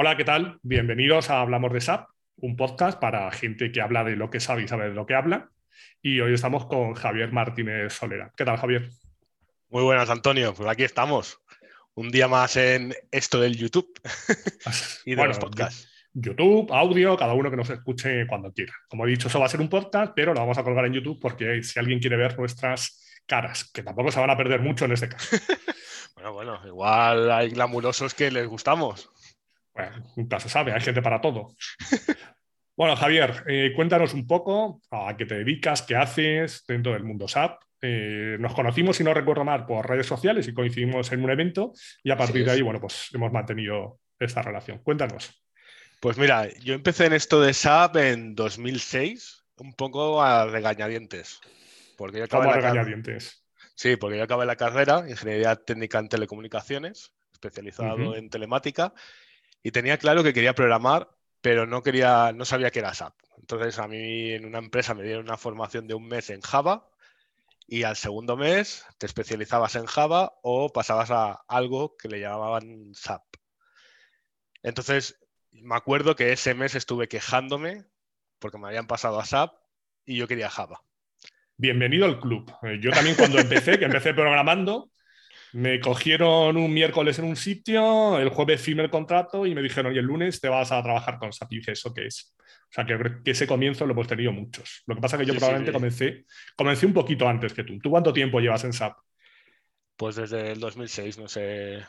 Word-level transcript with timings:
Hola, 0.00 0.16
¿qué 0.16 0.22
tal? 0.22 0.60
Bienvenidos 0.62 1.28
a 1.28 1.40
Hablamos 1.40 1.72
de 1.72 1.80
SAP, 1.80 2.08
un 2.36 2.54
podcast 2.54 3.00
para 3.00 3.28
gente 3.32 3.72
que 3.72 3.80
habla 3.80 4.04
de 4.04 4.14
lo 4.14 4.30
que 4.30 4.38
sabe 4.38 4.62
y 4.62 4.68
sabe 4.68 4.90
de 4.90 4.94
lo 4.94 5.06
que 5.06 5.16
habla. 5.16 5.50
Y 6.00 6.20
hoy 6.20 6.34
estamos 6.34 6.66
con 6.66 6.94
Javier 6.94 7.32
Martínez 7.32 7.94
Solera. 7.94 8.32
¿Qué 8.36 8.44
tal, 8.44 8.58
Javier? 8.58 8.90
Muy 9.70 9.82
buenas, 9.82 10.08
Antonio. 10.08 10.54
Pues 10.54 10.68
aquí 10.68 10.84
estamos. 10.84 11.40
Un 11.94 12.12
día 12.12 12.28
más 12.28 12.54
en 12.54 12.94
esto 13.10 13.40
del 13.40 13.56
YouTube 13.56 13.92
y 15.04 15.16
de 15.16 15.26
los 15.26 15.40
podcasts. 15.40 15.90
YouTube, 16.12 16.72
audio, 16.72 17.16
cada 17.16 17.34
uno 17.34 17.50
que 17.50 17.56
nos 17.56 17.68
escuche 17.68 18.24
cuando 18.28 18.52
quiera. 18.52 18.74
Como 18.88 19.04
he 19.04 19.10
dicho, 19.10 19.26
eso 19.26 19.40
va 19.40 19.46
a 19.46 19.48
ser 19.48 19.60
un 19.60 19.68
podcast, 19.68 20.12
pero 20.14 20.32
lo 20.32 20.38
vamos 20.38 20.58
a 20.58 20.62
colgar 20.62 20.86
en 20.86 20.92
YouTube 20.92 21.18
porque 21.20 21.60
si 21.64 21.76
alguien 21.76 21.98
quiere 21.98 22.16
ver 22.16 22.38
nuestras 22.38 23.20
caras, 23.26 23.68
que 23.72 23.82
tampoco 23.82 24.12
se 24.12 24.20
van 24.20 24.30
a 24.30 24.36
perder 24.36 24.60
mucho 24.60 24.84
en 24.84 24.92
este 24.92 25.08
caso. 25.08 25.36
bueno, 26.14 26.32
bueno, 26.34 26.60
igual 26.64 27.32
hay 27.32 27.48
glamurosos 27.50 28.14
que 28.14 28.30
les 28.30 28.46
gustamos. 28.46 29.10
Bueno, 29.78 30.04
nunca 30.16 30.40
se 30.40 30.48
sabe, 30.48 30.72
hay 30.72 30.80
gente 30.80 31.02
para 31.02 31.20
todo. 31.20 31.54
bueno, 32.76 32.96
Javier, 32.96 33.44
eh, 33.46 33.72
cuéntanos 33.76 34.12
un 34.12 34.26
poco 34.26 34.80
a 34.90 35.16
qué 35.16 35.24
te 35.24 35.36
dedicas, 35.36 35.82
qué 35.82 35.94
haces 35.94 36.64
dentro 36.66 36.92
del 36.94 37.04
mundo 37.04 37.28
SAP. 37.28 37.62
Eh, 37.80 38.36
nos 38.40 38.54
conocimos, 38.54 38.96
si 38.96 39.04
no 39.04 39.14
recuerdo 39.14 39.44
mal, 39.44 39.66
por 39.66 39.88
redes 39.88 40.06
sociales 40.06 40.48
y 40.48 40.52
coincidimos 40.52 41.12
en 41.12 41.22
un 41.22 41.30
evento 41.30 41.72
y 42.02 42.10
a 42.10 42.16
partir 42.16 42.44
de 42.44 42.50
ahí, 42.50 42.60
bueno, 42.60 42.80
pues 42.80 43.08
hemos 43.14 43.30
mantenido 43.30 44.00
esta 44.18 44.42
relación. 44.42 44.78
Cuéntanos. 44.78 45.44
Pues 46.00 46.18
mira, 46.18 46.48
yo 46.58 46.74
empecé 46.74 47.06
en 47.06 47.12
esto 47.12 47.40
de 47.40 47.54
SAP 47.54 47.96
en 47.98 48.34
2006, 48.34 49.44
un 49.58 49.74
poco 49.74 50.20
a 50.20 50.46
regañadientes. 50.46 51.40
Porque 51.96 52.18
yo 52.18 52.24
acabé 52.24 52.46
la 52.46 52.52
regañadientes? 52.54 53.44
Sí, 53.76 53.94
porque 53.94 54.18
yo 54.18 54.24
acabé 54.24 54.44
la 54.44 54.56
carrera, 54.56 55.04
Ingeniería 55.08 55.54
Técnica 55.54 56.00
en 56.00 56.08
Telecomunicaciones, 56.08 57.12
especializado 57.32 58.16
en 58.16 58.28
telemática, 58.28 58.92
y 59.62 59.70
tenía 59.70 59.98
claro 59.98 60.22
que 60.22 60.32
quería 60.32 60.54
programar, 60.54 61.10
pero 61.40 61.66
no, 61.66 61.82
quería, 61.82 62.32
no 62.32 62.44
sabía 62.44 62.70
qué 62.70 62.80
era 62.80 62.94
SAP. 62.94 63.14
Entonces 63.38 63.78
a 63.78 63.88
mí 63.88 64.32
en 64.32 64.44
una 64.44 64.58
empresa 64.58 64.94
me 64.94 65.04
dieron 65.04 65.24
una 65.24 65.36
formación 65.36 65.86
de 65.86 65.94
un 65.94 66.06
mes 66.06 66.30
en 66.30 66.40
Java 66.40 66.88
y 67.66 67.82
al 67.82 67.96
segundo 67.96 68.36
mes 68.36 68.84
te 68.98 69.06
especializabas 69.06 69.76
en 69.76 69.86
Java 69.86 70.32
o 70.42 70.72
pasabas 70.72 71.10
a 71.10 71.32
algo 71.48 71.96
que 71.96 72.08
le 72.08 72.20
llamaban 72.20 72.94
SAP. 72.94 73.22
Entonces 74.62 75.18
me 75.50 75.76
acuerdo 75.76 76.16
que 76.16 76.32
ese 76.32 76.54
mes 76.54 76.74
estuve 76.74 77.08
quejándome 77.08 77.84
porque 78.38 78.58
me 78.58 78.68
habían 78.68 78.86
pasado 78.86 79.20
a 79.20 79.24
SAP 79.24 79.54
y 80.04 80.16
yo 80.16 80.26
quería 80.28 80.50
Java. 80.50 80.82
Bienvenido 81.56 82.06
al 82.06 82.20
club. 82.20 82.50
Eh, 82.62 82.78
yo 82.80 82.90
también 82.90 83.16
cuando 83.16 83.38
empecé, 83.38 83.78
que 83.78 83.84
empecé 83.84 84.14
programando, 84.14 84.90
me 85.52 85.80
cogieron 85.80 86.56
un 86.56 86.72
miércoles 86.72 87.18
en 87.18 87.24
un 87.24 87.36
sitio, 87.36 88.18
el 88.18 88.28
jueves 88.28 88.60
firmé 88.60 88.82
el 88.82 88.90
contrato 88.90 89.46
y 89.46 89.54
me 89.54 89.62
dijeron, 89.62 89.94
y 89.94 89.98
el 89.98 90.04
lunes 90.04 90.40
te 90.40 90.48
vas 90.48 90.72
a 90.72 90.82
trabajar 90.82 91.18
con 91.18 91.32
SAP. 91.32 91.52
Y 91.52 91.56
dije, 91.58 91.72
¿eso 91.72 91.92
qué 91.94 92.06
es? 92.06 92.34
O 92.38 92.72
sea, 92.72 92.84
que, 92.84 92.98
que 93.24 93.30
ese 93.30 93.46
comienzo 93.46 93.86
lo 93.86 93.92
hemos 93.92 94.06
tenido 94.06 94.32
muchos. 94.32 94.82
Lo 94.86 94.94
que 94.94 95.00
pasa 95.00 95.16
es 95.16 95.20
que 95.20 95.26
yo 95.26 95.34
probablemente 95.34 95.72
Comencé, 95.72 96.24
comencé 96.56 96.86
un 96.86 96.92
poquito 96.92 97.28
antes 97.28 97.54
que 97.54 97.64
tú. 97.64 97.78
¿Tú 97.78 97.90
cuánto 97.90 98.12
tiempo 98.12 98.40
llevas 98.40 98.64
en 98.64 98.72
SAP? 98.72 98.96
Pues 99.96 100.16
desde 100.16 100.52
el 100.52 100.60
2006, 100.60 101.18
no 101.18 101.28
sé, 101.28 101.82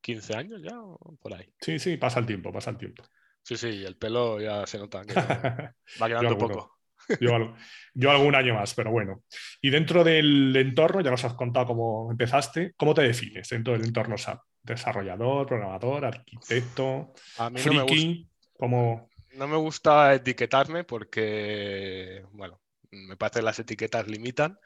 15 0.00 0.36
años 0.36 0.62
ya, 0.62 0.78
por 1.20 1.34
ahí. 1.34 1.48
Sí, 1.60 1.78
sí, 1.78 1.96
pasa 1.96 2.20
el 2.20 2.26
tiempo, 2.26 2.52
pasa 2.52 2.70
el 2.70 2.78
tiempo. 2.78 3.02
Sí, 3.42 3.56
sí, 3.56 3.84
el 3.84 3.96
pelo 3.96 4.40
ya 4.40 4.66
se 4.66 4.78
nota 4.78 5.04
que 5.04 5.14
va 6.00 6.08
quedando 6.08 6.38
poco. 6.38 6.78
Yo, 7.20 7.54
yo, 7.94 8.10
algún 8.10 8.34
año 8.34 8.54
más, 8.54 8.74
pero 8.74 8.90
bueno. 8.90 9.22
Y 9.60 9.70
dentro 9.70 10.04
del 10.04 10.54
entorno, 10.56 11.00
ya 11.00 11.10
nos 11.10 11.24
has 11.24 11.34
contado 11.34 11.66
cómo 11.66 12.10
empezaste, 12.10 12.74
¿cómo 12.76 12.94
te 12.94 13.02
defines 13.02 13.48
dentro 13.48 13.72
del 13.72 13.84
entorno 13.84 14.16
SAP? 14.16 14.40
¿Desarrollador, 14.62 15.46
programador, 15.46 16.04
arquitecto, 16.04 17.12
A 17.38 17.50
mí 17.50 17.60
no 17.64 17.84
me 17.84 18.26
como... 18.56 19.10
No 19.34 19.48
me 19.48 19.56
gusta 19.56 20.14
etiquetarme 20.14 20.84
porque, 20.84 22.24
bueno, 22.32 22.60
me 22.90 23.16
parece 23.16 23.40
que 23.40 23.44
las 23.44 23.58
etiquetas 23.58 24.06
limitan. 24.06 24.58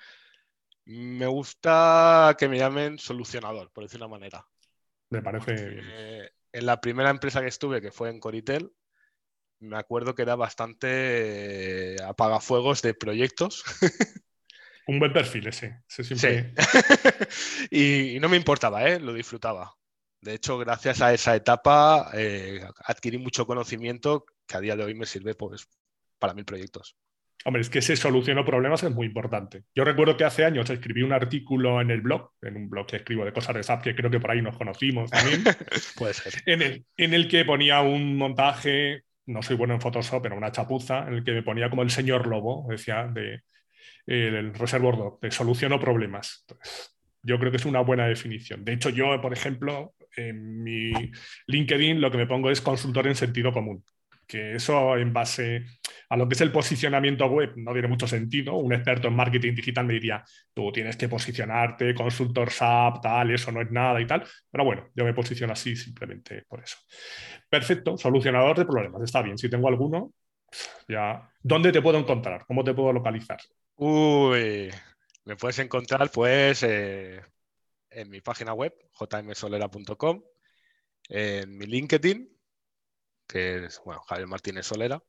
Me 0.85 1.27
gusta 1.27 2.37
que 2.39 2.49
me 2.49 2.59
llamen 2.59 2.99
solucionador, 2.99 3.71
por 3.73 3.85
decir 3.85 4.01
una 4.01 4.09
manera. 4.09 4.47
Me 5.11 5.23
parece 5.23 6.31
En 6.53 6.67
la 6.67 6.81
primera 6.81 7.11
empresa 7.11 7.41
que 7.41 7.49
estuve, 7.49 7.81
que 7.81 7.93
fue 7.93 8.11
en 8.11 8.21
Coritel, 8.21 8.73
me 9.67 9.77
acuerdo 9.77 10.15
que 10.15 10.23
era 10.23 10.37
bastante 10.37 11.95
eh, 11.95 11.97
apagafuegos 12.03 12.83
de 12.83 12.95
proyectos. 12.95 13.65
Un 14.87 15.01
buen 15.01 15.13
perfil 15.13 15.49
ese. 15.49 15.83
Sí. 15.89 16.05
y, 17.71 18.21
no 18.21 18.29
me 18.29 18.37
importaba, 18.37 18.89
¿eh? 18.89 19.01
lo 19.01 19.13
disfrutaba. 19.13 19.75
De 20.21 20.35
hecho, 20.35 20.59
gracias 20.59 21.03
a 21.03 21.13
esa 21.13 21.35
etapa 21.35 22.11
eh, 22.15 22.65
adquirí 22.85 23.19
mucho 23.19 23.47
conocimiento 23.47 24.25
que 24.47 24.57
a 24.57 24.61
día 24.61 24.77
de 24.77 24.85
hoy 24.85 24.95
me 24.95 25.07
sirve 25.07 25.35
pues, 25.35 25.69
para 26.19 26.35
mil 26.35 26.45
proyectos. 26.45 26.97
Hombre, 27.45 27.63
es 27.63 27.71
que 27.71 27.79
ese 27.79 27.97
solucionó 27.97 28.45
problemas 28.45 28.83
es 28.83 28.91
muy 28.91 29.07
importante. 29.07 29.65
Yo 29.73 29.85
recuerdo 29.85 30.17
que 30.17 30.25
hace 30.25 30.45
años 30.45 30.69
escribí 30.69 31.03
un 31.03 31.13
artículo 31.13 31.81
en 31.81 31.93
el 31.93 32.01
blog, 32.01 32.33
en 32.43 32.57
un 32.57 32.69
blog 32.69 32.87
que 32.87 32.97
escribo 32.97 33.25
de 33.25 33.33
cosas 33.33 33.55
de 33.55 33.63
SAP, 33.63 33.85
que 33.85 33.95
creo 33.95 34.11
que 34.11 34.19
por 34.19 34.33
ahí 34.33 34.43
nos 34.43 34.57
conocimos 34.57 35.11
también. 35.11 35.45
Puede 35.97 36.15
ser. 36.15 36.43
En 36.47 36.63
el, 36.63 36.85
en 36.97 37.15
el 37.15 37.29
que 37.29 37.45
ponía 37.45 37.83
un 37.83 38.17
montaje, 38.17 39.05
no 39.27 39.43
soy 39.43 39.57
bueno 39.57 39.75
en 39.75 39.81
Photoshop, 39.81 40.23
pero 40.23 40.37
una 40.37 40.53
chapuza, 40.53 41.07
en 41.07 41.15
el 41.15 41.25
que 41.25 41.33
me 41.33 41.43
ponía 41.43 41.69
como 41.71 41.83
el 41.83 41.91
señor 41.91 42.27
lobo, 42.27 42.67
decía, 42.69 43.07
de 43.07 43.43
el 44.07 44.55
reservoir 44.55 44.97
de 45.21 45.31
solucionó 45.31 45.81
problemas. 45.81 46.45
yo 47.23 47.39
creo 47.39 47.51
que 47.51 47.57
es 47.57 47.65
una 47.65 47.81
buena 47.81 48.07
definición. 48.07 48.65
De 48.65 48.73
hecho, 48.73 48.91
yo, 48.91 49.21
por 49.21 49.33
ejemplo, 49.33 49.95
en 50.17 50.63
mi 50.63 50.93
LinkedIn 51.49 52.01
lo 52.01 52.11
que 52.11 52.19
me 52.19 52.27
pongo 52.27 52.51
es 52.51 52.61
consultor 52.61 53.09
en 53.09 53.17
sentido 53.17 53.53
común 53.53 53.85
que 54.27 54.57
eso 54.57 54.97
en 54.97 55.13
base 55.13 55.65
a 56.09 56.17
lo 56.17 56.29
que 56.29 56.35
es 56.35 56.41
el 56.41 56.53
posicionamiento 56.53 57.27
web 57.27 57.53
no 57.57 57.73
tiene 57.73 57.89
mucho 57.89 58.07
sentido. 58.07 58.55
Un 58.57 58.73
experto 58.73 59.09
en 59.09 59.17
marketing 59.17 59.55
digital 59.55 59.87
me 59.87 59.95
diría, 59.95 60.25
tú 60.55 60.71
tienes 60.73 60.97
que 60.97 61.09
posicionarte, 61.09 61.95
consultor 61.95 62.51
SAP, 62.51 63.03
tal, 63.03 63.31
eso 63.31 63.51
no 63.53 63.61
es 63.61 63.71
nada 63.71 64.01
y 64.01 64.07
tal. 64.07 64.25
Pero 64.51 64.65
bueno, 64.65 64.89
yo 64.95 65.05
me 65.05 65.15
posiciono 65.15 65.53
así 65.53 65.75
simplemente 65.75 66.45
por 66.49 66.63
eso. 66.63 66.77
Perfecto, 67.49 67.97
solucionador 67.97 68.57
de 68.59 68.65
problemas, 68.65 69.03
está 69.03 69.23
bien. 69.23 69.39
Si 69.39 69.49
tengo 69.49 69.69
alguno, 69.69 70.13
ya. 70.89 71.29
¿Dónde 71.43 71.73
te 71.73 71.83
puedo 71.83 71.99
encontrar? 71.99 72.45
¿Cómo 72.47 72.63
te 72.65 72.75
puedo 72.75 72.93
localizar? 72.93 73.39
Uy, 73.77 74.71
me 75.25 75.37
puedes 75.37 75.59
encontrar 75.59 76.11
pues 76.11 76.63
eh, 76.63 77.21
en 77.91 78.11
mi 78.11 78.21
página 78.21 78.53
web, 78.53 78.75
jmsolera.com, 78.93 80.23
en 81.09 81.59
mi 81.59 81.67
LinkedIn, 81.67 82.37
que 83.27 83.65
es 83.67 83.81
bueno, 83.85 84.03
Javier 84.03 84.29
Martínez 84.29 84.67
Solera. 84.67 85.03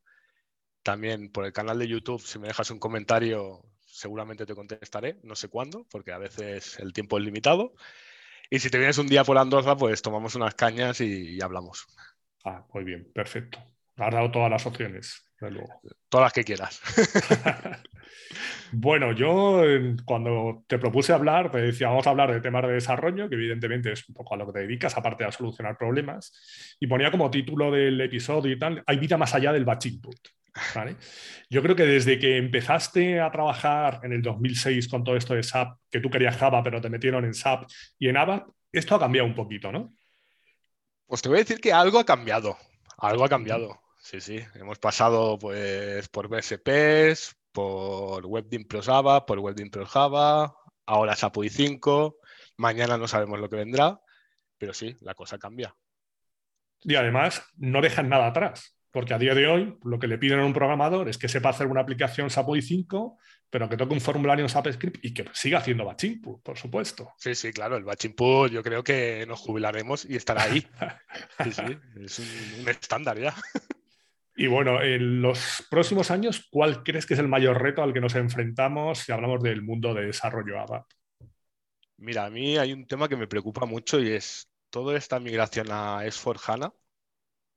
También 0.88 1.30
por 1.30 1.46
el 1.46 1.52
canal 1.52 1.78
de 1.78 1.86
YouTube, 1.86 2.22
si 2.22 2.40
me 2.40 2.48
dejas 2.48 2.72
un 2.72 2.80
comentario, 2.80 3.62
seguramente 3.86 4.46
te 4.46 4.56
contestaré, 4.56 5.18
no 5.22 5.36
sé 5.36 5.50
cuándo, 5.50 5.86
porque 5.92 6.14
a 6.14 6.18
veces 6.18 6.80
el 6.80 6.94
tiempo 6.94 7.18
es 7.18 7.26
limitado. 7.26 7.74
Y 8.50 8.60
si 8.60 8.70
te 8.70 8.78
vienes 8.78 8.98
un 8.98 9.08
día 9.08 9.26
por 9.26 9.38
Andorra, 9.38 9.76
pues 9.76 10.02
tomamos 10.02 10.36
unas 10.36 10.56
cañas 10.56 11.02
y, 11.02 11.42
hablamos. 11.42 11.88
Ah, 12.46 12.66
muy 12.74 12.86
bien, 12.86 13.12
perfecto. 13.14 13.60
Has 13.98 14.14
dado 14.14 14.32
todas 14.32 14.50
las 14.50 14.66
opciones, 14.66 15.30
Todas 16.08 16.24
las 16.24 16.32
que 16.32 16.46
quieras. 16.46 16.82
Bueno, 18.74 19.14
yo 19.14 19.64
cuando 20.04 20.66
te 20.68 20.78
propuse 20.78 21.14
hablar, 21.14 21.50
te 21.50 21.60
decía, 21.60 21.88
vamos 21.88 22.06
a 22.06 22.10
hablar 22.10 22.34
de 22.34 22.42
temas 22.42 22.64
de 22.64 22.74
desarrollo, 22.74 23.30
que 23.30 23.36
evidentemente 23.36 23.94
es 23.94 24.08
un 24.10 24.16
poco 24.16 24.34
a 24.34 24.38
lo 24.38 24.46
que 24.48 24.52
te 24.52 24.60
dedicas, 24.60 24.98
aparte 24.98 25.24
de 25.24 25.30
a 25.30 25.32
solucionar 25.32 25.78
problemas, 25.78 26.76
y 26.78 26.88
ponía 26.88 27.10
como 27.10 27.32
título 27.32 27.72
del 27.72 28.02
episodio 28.02 28.52
y 28.52 28.60
tal, 28.60 28.84
hay 28.86 28.98
vida 28.98 29.16
más 29.16 29.34
allá 29.34 29.54
del 29.54 29.64
batch 29.64 29.86
input. 29.86 30.18
Yo 31.50 31.62
creo 31.62 31.76
que 31.76 31.86
desde 31.86 32.20
que 32.20 32.38
empezaste 32.38 33.20
a 33.20 33.32
trabajar 33.32 34.02
en 34.04 34.14
el 34.14 34.22
2006 34.22 34.88
con 34.88 35.04
todo 35.04 35.16
esto 35.16 35.34
de 35.34 35.44
SAP, 35.44 35.78
que 35.90 36.00
tú 36.00 36.10
querías 36.10 36.38
Java, 36.38 36.64
pero 36.64 36.82
te 36.82 36.90
metieron 36.90 37.26
en 37.26 37.34
SAP 37.34 37.70
y 38.00 38.10
en 38.10 38.18
ABAP, 38.18 38.50
esto 38.72 38.96
ha 38.96 39.00
cambiado 39.00 39.28
un 39.28 39.36
poquito, 39.36 39.72
¿no? 39.72 39.94
Pues 41.06 41.22
te 41.22 41.30
voy 41.30 41.38
a 41.38 41.42
decir 41.42 41.60
que 41.60 41.72
algo 41.72 42.00
ha 42.00 42.06
cambiado, 42.06 42.58
algo 42.98 43.24
ha 43.24 43.30
cambiado. 43.30 43.82
Sí, 44.00 44.22
sí, 44.22 44.40
hemos 44.56 44.80
pasado 44.80 45.38
pues 45.38 46.08
por 46.10 46.28
BSPs, 46.28 47.36
por 47.52 48.26
WebDim 48.26 48.66
Pro 48.68 48.82
Java, 48.82 49.26
por 49.26 49.40
WebDim 49.40 49.70
Pro 49.70 49.86
Java, 49.86 50.56
ahora 50.86 51.16
SAPUI 51.16 51.50
5, 51.50 52.18
mañana 52.58 52.98
no 52.98 53.08
sabemos 53.08 53.40
lo 53.40 53.50
que 53.50 53.56
vendrá, 53.58 54.00
pero 54.58 54.74
sí, 54.74 54.96
la 55.02 55.14
cosa 55.14 55.38
cambia. 55.38 55.76
Y 56.84 56.96
además 56.96 57.44
no 57.58 57.82
dejan 57.82 58.10
nada 58.10 58.28
atrás, 58.28 58.77
porque 58.92 59.14
a 59.14 59.20
día 59.20 59.36
de 59.36 59.48
hoy 59.48 59.78
lo 59.84 60.00
que 60.00 60.08
le 60.08 60.18
piden 60.18 60.40
a 60.40 60.46
un 60.46 60.54
programador 60.54 61.10
es 61.10 61.18
que 61.18 61.28
sepa 61.28 61.50
hacer 61.50 61.68
una 61.68 61.82
aplicación 61.82 62.30
SAPUI 62.30 62.62
5, 62.62 63.18
pero 63.50 63.70
que 63.70 63.78
toque 63.78 63.94
un 63.94 64.02
formulario 64.02 64.46
en 64.46 64.50
SAP 64.50 64.72
Script 64.74 65.06
y 65.06 65.14
que 65.14 65.26
siga 65.34 65.60
haciendo 65.60 65.86
batch 65.86 66.06
input, 66.06 66.42
por 66.42 66.58
supuesto. 66.58 67.14
Sí, 67.18 67.36
sí, 67.36 67.52
claro, 67.52 67.78
el 67.78 67.84
batch 67.84 68.06
input 68.06 68.52
yo 68.52 68.64
creo 68.64 68.84
que 68.84 69.26
nos 69.28 69.40
jubilaremos 69.40 70.06
y 70.06 70.16
estará 70.16 70.44
ahí. 70.44 70.66
Sí, 71.44 71.52
sí, 71.52 71.78
es 72.04 72.20
un 72.60 72.68
estándar 72.70 73.20
ya. 73.20 73.36
Y 74.36 74.48
bueno, 74.48 74.82
en 74.82 75.22
los 75.22 75.66
próximos 75.70 76.12
años, 76.12 76.48
¿cuál 76.52 76.84
crees 76.84 77.06
que 77.06 77.16
es 77.16 77.20
el 77.20 77.28
mayor 77.28 77.62
reto 77.62 77.82
al 77.82 77.94
que 77.94 78.02
nos 78.02 78.16
enfrentamos 78.16 79.00
si 79.00 79.12
hablamos 79.12 79.42
del 79.42 79.64
mundo 79.64 79.94
de 79.94 80.06
desarrollo 80.06 80.60
ABAP? 80.60 80.86
Mira, 81.98 82.26
a 82.26 82.30
mí 82.30 82.58
hay 82.58 82.74
un 82.74 82.86
tema 82.86 83.10
que 83.10 83.16
me 83.16 83.28
preocupa 83.28 83.66
mucho 83.66 84.00
y 84.00 84.12
es 84.12 84.52
toda 84.70 84.96
esta 84.96 85.20
migración 85.20 85.68
a 85.72 86.06
S4HANA 86.06 86.72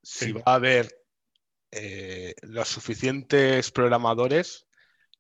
si 0.03 0.33
va 0.33 0.43
a 0.47 0.55
haber 0.55 1.00
eh, 1.73 2.35
los 2.43 2.69
suficientes 2.69 3.71
programadores 3.71 4.67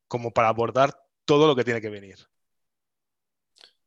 como 0.08 0.32
para 0.32 0.48
abordar 0.48 0.94
todo 1.24 1.46
lo 1.46 1.54
que 1.54 1.64
tiene 1.64 1.80
que 1.80 1.90
venir. 1.90 2.16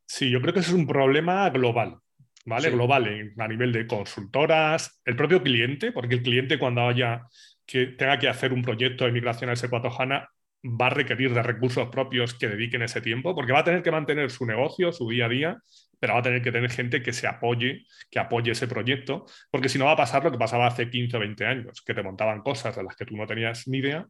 Sí, 0.05 0.29
yo 0.29 0.41
creo 0.41 0.53
que 0.53 0.59
ese 0.59 0.69
es 0.69 0.75
un 0.75 0.87
problema 0.87 1.49
global, 1.49 1.99
¿vale? 2.45 2.69
Global 2.69 3.33
a 3.37 3.47
nivel 3.47 3.71
de 3.71 3.87
consultoras, 3.87 5.01
el 5.05 5.15
propio 5.15 5.41
cliente, 5.41 5.91
porque 5.91 6.15
el 6.15 6.23
cliente 6.23 6.59
cuando 6.59 6.87
haya 6.87 7.27
que 7.65 7.87
tenga 7.87 8.19
que 8.19 8.27
hacer 8.27 8.53
un 8.53 8.61
proyecto 8.61 9.05
de 9.05 9.11
migración 9.11 9.49
a 9.49 9.53
S4 9.53 9.95
HANA 9.97 10.29
va 10.63 10.87
a 10.87 10.89
requerir 10.89 11.33
de 11.33 11.43
recursos 11.43 11.89
propios 11.89 12.33
que 12.33 12.47
dediquen 12.47 12.81
ese 12.81 13.01
tiempo, 13.01 13.35
porque 13.35 13.51
va 13.51 13.59
a 13.59 13.63
tener 13.63 13.83
que 13.83 13.91
mantener 13.91 14.31
su 14.31 14.45
negocio, 14.45 14.91
su 14.91 15.09
día 15.09 15.25
a 15.25 15.29
día, 15.29 15.57
pero 15.99 16.13
va 16.13 16.19
a 16.19 16.23
tener 16.23 16.41
que 16.41 16.51
tener 16.51 16.71
gente 16.71 17.01
que 17.01 17.13
se 17.13 17.27
apoye, 17.27 17.85
que 18.09 18.19
apoye 18.19 18.51
ese 18.51 18.67
proyecto, 18.67 19.25
porque 19.51 19.69
si 19.69 19.77
no 19.77 19.85
va 19.85 19.91
a 19.91 19.97
pasar 19.97 20.23
lo 20.23 20.31
que 20.31 20.37
pasaba 20.37 20.67
hace 20.67 20.89
15 20.89 21.17
o 21.17 21.19
20 21.19 21.45
años, 21.45 21.81
que 21.81 21.93
te 21.93 22.01
montaban 22.01 22.41
cosas 22.41 22.75
de 22.75 22.83
las 22.83 22.95
que 22.95 23.05
tú 23.05 23.17
no 23.17 23.27
tenías 23.27 23.67
ni 23.67 23.79
idea, 23.79 24.05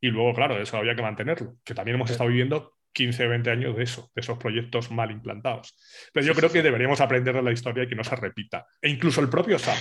y 0.00 0.08
luego, 0.08 0.34
claro, 0.34 0.60
eso 0.60 0.76
había 0.76 0.94
que 0.94 1.02
mantenerlo, 1.02 1.56
que 1.64 1.74
también 1.74 1.96
hemos 1.96 2.10
estado 2.10 2.28
viviendo 2.28 2.74
15 2.92 3.26
o 3.26 3.28
20 3.30 3.50
años 3.50 3.76
de 3.76 3.82
eso, 3.82 4.10
de 4.14 4.20
esos 4.20 4.38
proyectos 4.38 4.90
mal 4.90 5.10
implantados. 5.10 5.76
Pero 6.12 6.26
yo 6.26 6.34
creo 6.34 6.50
que 6.50 6.62
deberíamos 6.62 7.00
aprender 7.00 7.34
de 7.34 7.42
la 7.42 7.52
historia 7.52 7.84
y 7.84 7.88
que 7.88 7.94
no 7.94 8.04
se 8.04 8.16
repita. 8.16 8.66
E 8.80 8.88
incluso 8.88 9.20
el 9.20 9.28
propio 9.28 9.58
SAP. 9.58 9.76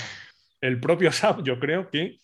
El 0.61 0.79
propio 0.79 1.11
SAP, 1.11 1.43
yo 1.43 1.59
creo 1.59 1.89
que 1.89 2.19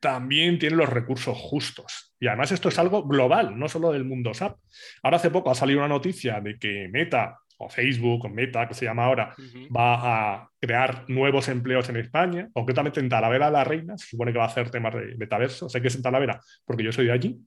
también 0.00 0.58
tiene 0.58 0.76
los 0.76 0.88
recursos 0.88 1.36
justos. 1.36 2.14
Y 2.20 2.26
además 2.26 2.52
esto 2.52 2.68
es 2.68 2.78
algo 2.78 3.06
global, 3.06 3.58
no 3.58 3.68
solo 3.68 3.92
del 3.92 4.04
mundo 4.04 4.34
SAP. 4.34 4.58
Ahora 5.02 5.16
hace 5.16 5.30
poco 5.30 5.50
ha 5.50 5.54
salido 5.54 5.80
una 5.80 5.88
noticia 5.88 6.40
de 6.40 6.58
que 6.58 6.88
Meta 6.90 7.38
o 7.58 7.68
Facebook 7.68 8.24
o 8.24 8.28
Meta, 8.28 8.66
que 8.68 8.74
se 8.74 8.84
llama 8.84 9.04
ahora, 9.04 9.34
va 9.76 10.34
a 10.34 10.50
crear 10.60 11.04
nuevos 11.08 11.48
empleos 11.48 11.88
en 11.88 11.96
España, 11.96 12.48
concretamente 12.52 13.00
en 13.00 13.08
Talavera 13.08 13.50
la 13.50 13.64
Reina, 13.64 13.98
se 13.98 14.06
supone 14.06 14.32
que 14.32 14.38
va 14.38 14.44
a 14.44 14.48
hacer 14.48 14.70
temas 14.70 14.94
de 14.94 15.16
metaverso, 15.16 15.68
sé 15.68 15.82
que 15.82 15.88
es 15.88 15.96
en 15.96 16.02
Talavera 16.02 16.40
porque 16.64 16.84
yo 16.84 16.92
soy 16.92 17.06
de 17.06 17.12
allí. 17.12 17.38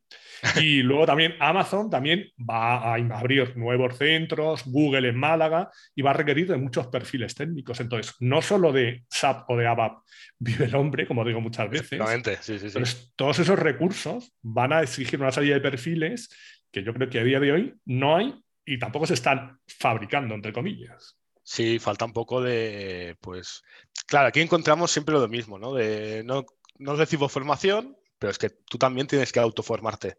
Y 0.60 0.81
luego 0.81 1.06
también 1.06 1.36
Amazon 1.40 1.90
también 1.90 2.25
va 2.38 2.78
a 2.78 2.96
abrir 2.96 3.56
nuevos 3.56 3.96
centros, 3.96 4.63
Google 4.66 5.10
en 5.10 5.16
Málaga, 5.16 5.69
y 5.94 6.02
va 6.02 6.12
a 6.12 6.13
requerir 6.13 6.48
de 6.48 6.58
muchos 6.58 6.88
perfiles 6.88 7.36
técnicos. 7.36 7.80
Entonces, 7.80 8.16
no 8.19 8.42
solo 8.42 8.72
de 8.72 9.04
SAP 9.08 9.48
o 9.50 9.56
de 9.56 9.68
ABAP 9.68 10.00
vive 10.40 10.66
el 10.66 10.74
hombre, 10.74 11.06
como 11.06 11.24
digo 11.24 11.42
muchas 11.42 11.69
veces, 11.69 12.02
sí, 12.42 12.58
sí, 12.58 12.69
sí. 12.72 12.80
todos 13.16 13.38
esos 13.38 13.60
recursos 13.60 14.34
van 14.42 14.74
a 14.74 14.81
exigir 14.81 15.22
una 15.22 15.31
serie 15.31 15.54
de 15.54 15.62
perfiles 15.62 16.30
que 16.72 16.84
yo 16.84 16.94
creo 16.94 17.10
que 17.10 17.19
a 17.19 17.24
día 17.24 17.40
de 17.40 17.52
hoy 17.52 17.75
no 17.86 18.18
hay 18.18 18.34
y 18.72 18.80
tampoco 18.80 19.06
se 19.06 19.16
están 19.16 19.60
fabricando, 19.68 20.34
entre 20.34 20.54
comillas. 20.54 21.18
Sí, 21.44 21.78
falta 21.78 22.06
un 22.06 22.14
poco 22.14 22.42
de, 22.42 23.18
pues, 23.20 23.64
claro, 24.08 24.28
aquí 24.28 24.40
encontramos 24.40 24.92
siempre 24.92 25.14
lo 25.14 25.28
mismo, 25.28 25.60
¿no? 25.60 25.74
De 25.74 26.24
no, 26.24 26.46
no 26.78 26.96
recibo 26.96 27.28
formación, 27.28 27.98
pero 28.18 28.32
es 28.32 28.38
que 28.38 28.50
tú 28.50 28.78
también 28.78 29.08
tienes 29.08 29.34
que 29.34 29.42
autoformarte. 29.42 30.16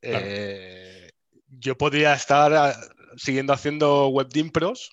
Eh, 0.00 1.10
yo 1.48 1.76
podría 1.76 2.14
estar 2.14 2.52
ah, 2.54 2.74
siguiendo 3.16 3.52
haciendo 3.52 4.06
web 4.08 4.28
pros, 4.52 4.92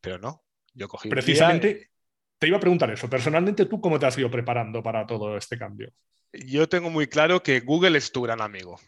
pero 0.00 0.18
no. 0.18 0.42
Yo 0.72 0.88
cogí 0.88 1.10
Precisamente 1.10 1.90
te 2.38 2.48
iba 2.48 2.56
a 2.56 2.60
preguntar 2.60 2.90
eso. 2.90 3.10
Personalmente, 3.10 3.66
¿tú 3.66 3.78
cómo 3.78 3.98
te 3.98 4.06
has 4.06 4.16
ido 4.16 4.30
preparando 4.30 4.82
para 4.82 5.06
todo 5.06 5.36
este 5.36 5.58
cambio? 5.58 5.92
Yo 6.32 6.66
tengo 6.66 6.88
muy 6.88 7.08
claro 7.08 7.42
que 7.42 7.60
Google 7.60 7.98
es 7.98 8.10
tu 8.10 8.22
gran 8.22 8.40
amigo. 8.40 8.80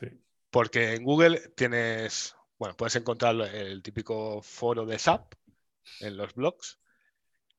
Sí. 0.00 0.08
Porque 0.50 0.94
en 0.94 1.04
Google 1.04 1.52
tienes, 1.56 2.36
bueno, 2.58 2.76
puedes 2.76 2.96
encontrar 2.96 3.34
el 3.54 3.82
típico 3.82 4.40
foro 4.42 4.86
de 4.86 4.98
SAP 4.98 5.34
en 6.00 6.16
los 6.16 6.34
blogs. 6.34 6.78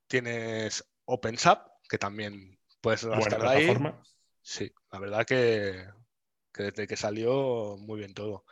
Tienes 0.07 0.83
OpenSAP, 1.05 1.67
que 1.87 1.97
también 1.97 2.59
puedes 2.81 3.03
rascar 3.03 3.45
ahí. 3.45 3.75
Sí, 4.41 4.71
la 4.91 4.99
verdad 4.99 5.25
que, 5.25 5.85
desde 6.53 6.87
que 6.87 6.95
salió 6.95 7.77
muy 7.77 7.99
bien 7.99 8.13
todo. 8.13 8.45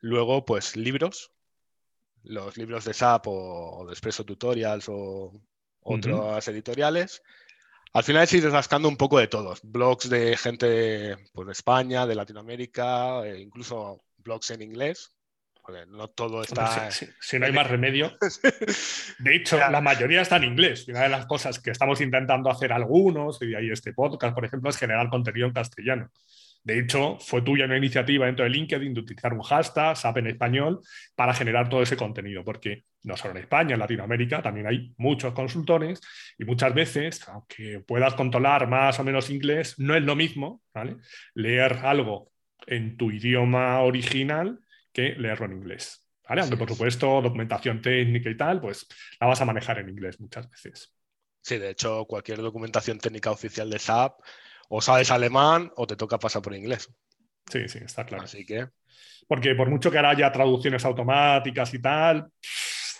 Luego, 0.00 0.44
pues 0.44 0.76
libros, 0.76 1.32
los 2.22 2.58
libros 2.58 2.84
de 2.84 2.92
SAP 2.92 3.26
o, 3.28 3.84
de 3.86 3.92
Expreso 3.92 4.24
Tutorials 4.24 4.86
o 4.88 5.32
otras 5.80 6.48
editoriales. 6.48 7.22
Al 7.94 8.02
final 8.02 8.24
es 8.24 8.32
ir 8.32 8.50
rascando 8.50 8.88
un 8.88 8.96
poco 8.96 9.20
de 9.20 9.28
todos. 9.28 9.60
Blogs 9.62 10.10
de 10.10 10.36
gente 10.36 11.16
pues, 11.32 11.46
de 11.46 11.52
España, 11.52 12.06
de 12.06 12.16
Latinoamérica, 12.16 13.24
e 13.24 13.40
incluso 13.40 14.04
blogs 14.18 14.50
en 14.50 14.62
inglés, 14.62 15.14
porque 15.62 15.86
no 15.86 16.08
todo 16.08 16.42
está. 16.42 16.90
Si, 16.90 17.38
no 17.38 17.46
hay 17.46 17.52
más 17.52 17.68
remedio. 17.68 18.12
De 19.20 19.36
hecho, 19.36 19.58
la 19.58 19.80
mayoría 19.80 20.22
está 20.22 20.38
en 20.38 20.44
inglés. 20.44 20.88
Y 20.88 20.90
una 20.90 21.02
de 21.02 21.08
las 21.08 21.26
cosas 21.26 21.60
que 21.60 21.70
estamos 21.70 22.00
intentando 22.00 22.50
hacer 22.50 22.72
algunos, 22.72 23.40
y 23.40 23.54
ahí 23.54 23.70
este 23.70 23.92
podcast, 23.92 24.34
por 24.34 24.44
ejemplo, 24.44 24.70
es 24.70 24.76
generar 24.76 25.08
contenido 25.08 25.46
en 25.46 25.52
castellano. 25.52 26.10
De 26.64 26.78
hecho, 26.78 27.18
fue 27.20 27.42
tuya 27.42 27.66
una 27.66 27.76
iniciativa 27.76 28.24
dentro 28.24 28.44
de 28.44 28.50
LinkedIn 28.50 28.94
de 28.94 29.00
utilizar 29.00 29.34
un 29.34 29.42
hashtag, 29.42 29.94
SAP 29.98 30.16
en 30.16 30.28
español, 30.28 30.80
para 31.14 31.34
generar 31.34 31.68
todo 31.68 31.82
ese 31.82 31.94
contenido, 31.94 32.42
porque 32.42 32.84
no 33.02 33.18
solo 33.18 33.32
en 33.32 33.42
España, 33.42 33.74
en 33.74 33.80
Latinoamérica 33.80 34.40
también 34.40 34.66
hay 34.66 34.94
muchos 34.96 35.34
consultores 35.34 36.00
y 36.38 36.46
muchas 36.46 36.72
veces, 36.72 37.28
aunque 37.28 37.80
puedas 37.86 38.14
controlar 38.14 38.66
más 38.66 38.98
o 38.98 39.04
menos 39.04 39.28
inglés, 39.28 39.78
no 39.78 39.94
es 39.94 40.02
lo 40.02 40.16
mismo 40.16 40.62
leer 41.34 41.80
algo 41.82 42.32
en 42.66 42.96
tu 42.96 43.10
idioma 43.10 43.80
original 43.80 44.58
que 44.90 45.16
leerlo 45.16 45.44
en 45.44 45.52
inglés. 45.52 46.08
Aunque, 46.26 46.56
por 46.56 46.70
supuesto, 46.70 47.20
documentación 47.20 47.82
técnica 47.82 48.30
y 48.30 48.38
tal, 48.38 48.62
pues 48.62 48.86
la 49.20 49.26
vas 49.26 49.38
a 49.42 49.44
manejar 49.44 49.80
en 49.80 49.90
inglés 49.90 50.18
muchas 50.18 50.48
veces. 50.48 50.94
Sí, 51.42 51.58
de 51.58 51.68
hecho, 51.68 52.06
cualquier 52.06 52.38
documentación 52.38 52.98
técnica 52.98 53.30
oficial 53.30 53.68
de 53.68 53.78
SAP 53.78 54.18
o 54.68 54.80
sabes 54.80 55.10
alemán 55.10 55.72
o 55.76 55.86
te 55.86 55.96
toca 55.96 56.18
pasar 56.18 56.42
por 56.42 56.54
inglés. 56.54 56.88
Sí, 57.50 57.68
sí, 57.68 57.78
está 57.84 58.04
claro. 58.04 58.24
Así 58.24 58.44
que. 58.44 58.68
Porque 59.26 59.54
por 59.54 59.70
mucho 59.70 59.90
que 59.90 59.98
ahora 59.98 60.10
haya 60.10 60.32
traducciones 60.32 60.84
automáticas 60.84 61.72
y 61.74 61.80
tal, 61.80 62.26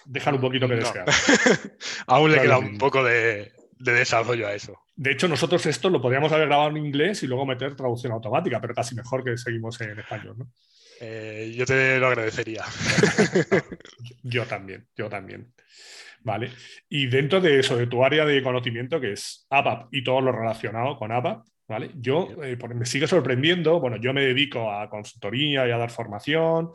dejan 0.07 0.35
un 0.35 0.41
poquito 0.41 0.69
que 0.69 0.77
desear. 0.77 1.07
Aún 2.07 2.33
le 2.33 2.41
queda 2.41 2.59
un 2.59 2.79
poco 2.79 3.03
de, 3.05 3.53
desarrollo 3.79 4.47
a 4.47 4.55
eso. 4.55 4.79
De 4.97 5.13
hecho, 5.13 5.29
nosotros 5.29 5.67
esto 5.67 5.91
lo 5.91 6.01
podríamos 6.01 6.33
haber 6.33 6.47
grabado 6.47 6.71
en 6.71 6.79
inglés 6.79 7.23
y 7.23 7.27
luego 7.27 7.45
meter 7.45 7.75
traducción 7.75 8.13
automática, 8.13 8.61
pero 8.61 8.75
casi 8.75 8.95
mejor 8.95 9.25
que 9.25 9.37
seguimos 9.37 9.81
en 9.81 9.99
español, 9.99 10.39
¿no? 10.39 10.51
Eh, 11.01 11.53
yo 11.55 11.67
te 11.67 11.99
lo 11.99 12.07
agradecería. 12.07 12.65
yo 14.23 14.47
también, 14.47 14.87
yo 14.97 15.09
también. 15.09 15.53
Vale. 16.21 16.53
Y 16.89 17.07
dentro 17.09 17.41
de 17.41 17.59
eso, 17.59 17.77
de 17.77 17.87
tu 17.87 18.05
área 18.05 18.25
de 18.25 18.43
conocimiento, 18.43 19.01
que 19.01 19.13
es 19.13 19.47
ABAP 19.51 19.93
y 19.93 20.03
todo 20.03 20.21
lo 20.23 20.33
relacionado 20.33 20.97
con 20.97 21.13
ABAP, 21.13 21.45
¿vale? 21.69 21.91
Yo, 21.95 22.29
eh, 22.43 22.57
me 22.75 22.87
sigue 22.87 23.07
sorprendiendo, 23.07 23.81
bueno, 23.81 23.97
yo 23.97 24.13
me 24.13 24.23
dedico 24.23 24.71
a 24.71 24.89
consultoría 24.91 25.67
y 25.67 25.71
a 25.71 25.79
dar 25.79 25.91
formación, 25.91 26.71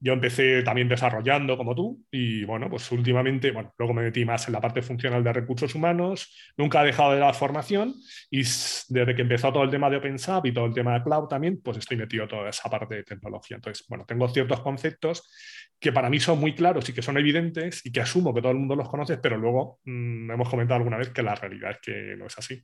yo 0.00 0.12
empecé 0.12 0.62
también 0.62 0.88
desarrollando 0.88 1.56
como 1.56 1.74
tú 1.74 2.04
y 2.10 2.44
bueno, 2.44 2.70
pues 2.70 2.90
últimamente, 2.92 3.50
bueno, 3.50 3.74
luego 3.78 3.94
me 3.94 4.02
metí 4.02 4.24
más 4.24 4.46
en 4.46 4.52
la 4.52 4.60
parte 4.60 4.82
funcional 4.82 5.24
de 5.24 5.32
recursos 5.32 5.74
humanos, 5.74 6.36
nunca 6.56 6.82
he 6.82 6.86
dejado 6.86 7.12
de 7.12 7.18
dar 7.18 7.34
formación 7.34 7.94
y 8.30 8.42
desde 8.42 9.14
que 9.14 9.22
empezó 9.22 9.52
todo 9.52 9.64
el 9.64 9.70
tema 9.70 9.90
de 9.90 9.96
OpenSAP 9.96 10.46
y 10.46 10.52
todo 10.52 10.66
el 10.66 10.74
tema 10.74 10.94
de 10.94 11.02
cloud 11.02 11.26
también, 11.26 11.60
pues 11.60 11.78
estoy 11.78 11.96
metido 11.96 12.28
toda 12.28 12.48
esa 12.50 12.68
parte 12.70 12.96
de 12.96 13.02
tecnología. 13.04 13.56
Entonces, 13.56 13.84
bueno, 13.88 14.04
tengo 14.06 14.28
ciertos 14.28 14.60
conceptos 14.60 15.28
que 15.80 15.92
para 15.92 16.10
mí 16.10 16.18
son 16.20 16.40
muy 16.40 16.54
claros 16.54 16.88
y 16.88 16.92
que 16.92 17.02
son 17.02 17.18
evidentes 17.18 17.84
y 17.84 17.92
que 17.92 18.00
asumo 18.00 18.34
que 18.34 18.40
todo 18.40 18.52
el 18.52 18.58
mundo 18.58 18.76
los 18.76 18.88
conoce, 18.88 19.18
pero 19.18 19.36
luego 19.36 19.80
mm, 19.84 20.30
hemos 20.30 20.48
comentado 20.48 20.76
alguna 20.76 20.96
vez 20.96 21.10
que 21.10 21.22
la 21.22 21.34
realidad 21.34 21.72
es 21.72 21.78
que 21.80 22.16
no 22.16 22.26
es 22.26 22.38
así. 22.38 22.60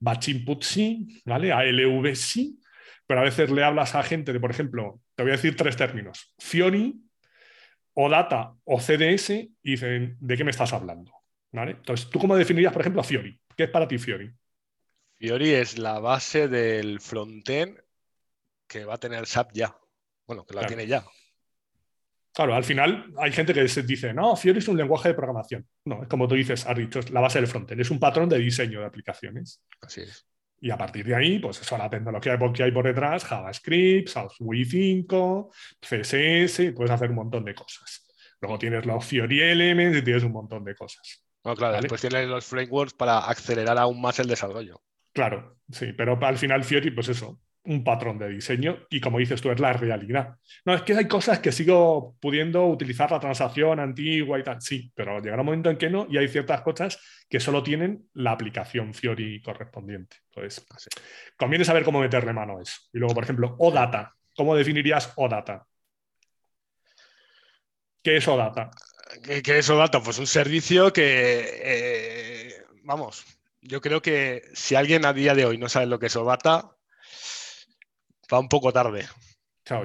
Batch 0.00 0.28
input 0.28 0.62
sí, 0.62 1.22
¿vale? 1.24 1.52
ALV 1.52 2.14
sí, 2.14 2.60
pero 3.06 3.20
a 3.20 3.24
veces 3.24 3.50
le 3.50 3.62
hablas 3.62 3.94
a 3.94 4.02
gente 4.02 4.32
de, 4.32 4.40
por 4.40 4.50
ejemplo, 4.50 5.00
te 5.14 5.22
voy 5.22 5.32
a 5.32 5.36
decir 5.36 5.56
tres 5.56 5.76
términos, 5.76 6.34
Fiori, 6.38 7.00
o 7.94 8.08
Data 8.08 8.54
o 8.64 8.80
CDS, 8.80 9.30
y 9.30 9.70
dicen, 9.70 10.16
¿de 10.20 10.36
qué 10.36 10.44
me 10.44 10.50
estás 10.50 10.72
hablando? 10.72 11.12
¿Vale? 11.52 11.72
Entonces, 11.72 12.10
¿tú 12.10 12.18
cómo 12.18 12.36
definirías, 12.36 12.72
por 12.72 12.82
ejemplo, 12.82 13.02
Fiori? 13.04 13.38
¿Qué 13.56 13.64
es 13.64 13.70
para 13.70 13.86
ti 13.86 13.98
Fiori? 13.98 14.32
Fiori 15.14 15.50
es 15.50 15.78
la 15.78 16.00
base 16.00 16.48
del 16.48 17.00
frontend 17.00 17.78
que 18.66 18.84
va 18.84 18.94
a 18.94 18.98
tener 18.98 19.26
SAP 19.26 19.52
ya. 19.52 19.76
Bueno, 20.26 20.44
que 20.44 20.54
la 20.54 20.66
tiene 20.66 20.86
ya. 20.86 21.04
Claro, 22.34 22.54
al 22.54 22.64
final 22.64 23.12
hay 23.16 23.30
gente 23.30 23.54
que 23.54 23.68
se 23.68 23.84
dice, 23.84 24.12
no, 24.12 24.34
Fiori 24.34 24.58
es 24.58 24.66
un 24.66 24.76
lenguaje 24.76 25.08
de 25.08 25.14
programación. 25.14 25.64
No, 25.84 26.02
es 26.02 26.08
como 26.08 26.26
tú 26.26 26.34
dices, 26.34 26.66
has 26.66 26.76
dicho, 26.76 26.98
es 26.98 27.10
la 27.10 27.20
base 27.20 27.38
del 27.38 27.46
frontend, 27.46 27.80
es 27.80 27.92
un 27.92 28.00
patrón 28.00 28.28
de 28.28 28.38
diseño 28.38 28.80
de 28.80 28.86
aplicaciones. 28.86 29.62
Así 29.80 30.00
es. 30.00 30.26
Y 30.60 30.70
a 30.70 30.76
partir 30.76 31.06
de 31.06 31.14
ahí, 31.14 31.38
pues 31.38 31.60
eso, 31.60 31.78
la 31.78 31.88
tecnología 31.88 32.36
que 32.52 32.62
hay 32.64 32.72
por 32.72 32.86
detrás, 32.86 33.24
JavaScript, 33.24 34.10
Wii 34.40 34.64
5, 34.64 35.50
CSS, 35.80 36.72
puedes 36.74 36.90
hacer 36.90 37.10
un 37.10 37.16
montón 37.16 37.44
de 37.44 37.54
cosas. 37.54 38.04
Luego 38.40 38.58
tienes 38.58 38.84
los 38.84 39.04
Fiori 39.04 39.40
Elements 39.40 39.98
y 39.98 40.02
tienes 40.02 40.24
un 40.24 40.32
montón 40.32 40.64
de 40.64 40.74
cosas. 40.74 41.24
No, 41.44 41.54
claro, 41.54 41.76
después 41.80 42.00
tienes 42.00 42.26
los 42.26 42.46
frameworks 42.46 42.94
para 42.94 43.18
acelerar 43.18 43.78
aún 43.78 44.00
más 44.00 44.18
el 44.18 44.26
desarrollo. 44.26 44.82
Claro, 45.12 45.58
sí, 45.70 45.92
pero 45.92 46.18
al 46.20 46.38
final 46.38 46.64
Fiori, 46.64 46.90
pues 46.90 47.10
eso, 47.10 47.40
un 47.64 47.82
patrón 47.82 48.18
de 48.18 48.28
diseño 48.28 48.86
y 48.90 49.00
como 49.00 49.18
dices 49.18 49.40
tú, 49.40 49.50
es 49.50 49.58
la 49.58 49.72
realidad. 49.72 50.36
No, 50.64 50.74
es 50.74 50.82
que 50.82 50.94
hay 50.94 51.08
cosas 51.08 51.38
que 51.38 51.50
sigo 51.50 52.16
pudiendo 52.20 52.66
utilizar 52.66 53.10
la 53.10 53.20
transacción 53.20 53.80
antigua 53.80 54.38
y 54.38 54.42
tal, 54.42 54.60
sí, 54.60 54.92
pero 54.94 55.20
llegará 55.20 55.42
un 55.42 55.46
momento 55.46 55.70
en 55.70 55.78
que 55.78 55.90
no 55.90 56.06
y 56.10 56.18
hay 56.18 56.28
ciertas 56.28 56.60
cosas 56.60 56.98
que 57.28 57.40
solo 57.40 57.62
tienen 57.62 58.08
la 58.14 58.32
aplicación 58.32 58.92
Fiori 58.92 59.40
correspondiente. 59.40 60.18
Entonces, 60.28 60.66
conviene 61.36 61.64
saber 61.64 61.84
cómo 61.84 62.00
meterle 62.00 62.32
mano 62.32 62.58
a 62.58 62.62
eso. 62.62 62.76
Y 62.92 62.98
luego, 62.98 63.14
por 63.14 63.24
ejemplo, 63.24 63.56
OData. 63.58 64.14
¿Cómo 64.36 64.54
definirías 64.56 65.12
OData? 65.16 65.66
¿Qué 68.02 68.18
es 68.18 68.28
OData? 68.28 68.70
¿Qué, 69.22 69.58
es 69.58 69.70
OData? 69.70 70.02
Pues 70.02 70.18
un 70.18 70.26
servicio 70.26 70.92
que, 70.92 71.60
eh, 71.62 72.64
vamos, 72.82 73.24
yo 73.62 73.80
creo 73.80 74.02
que 74.02 74.42
si 74.52 74.74
alguien 74.74 75.06
a 75.06 75.12
día 75.12 75.34
de 75.34 75.46
hoy 75.46 75.56
no 75.56 75.68
sabe 75.68 75.86
lo 75.86 75.98
que 75.98 76.06
es 76.06 76.16
OData, 76.16 76.73
va 78.34 78.40
un 78.40 78.48
poco 78.48 78.72
tarde. 78.72 79.06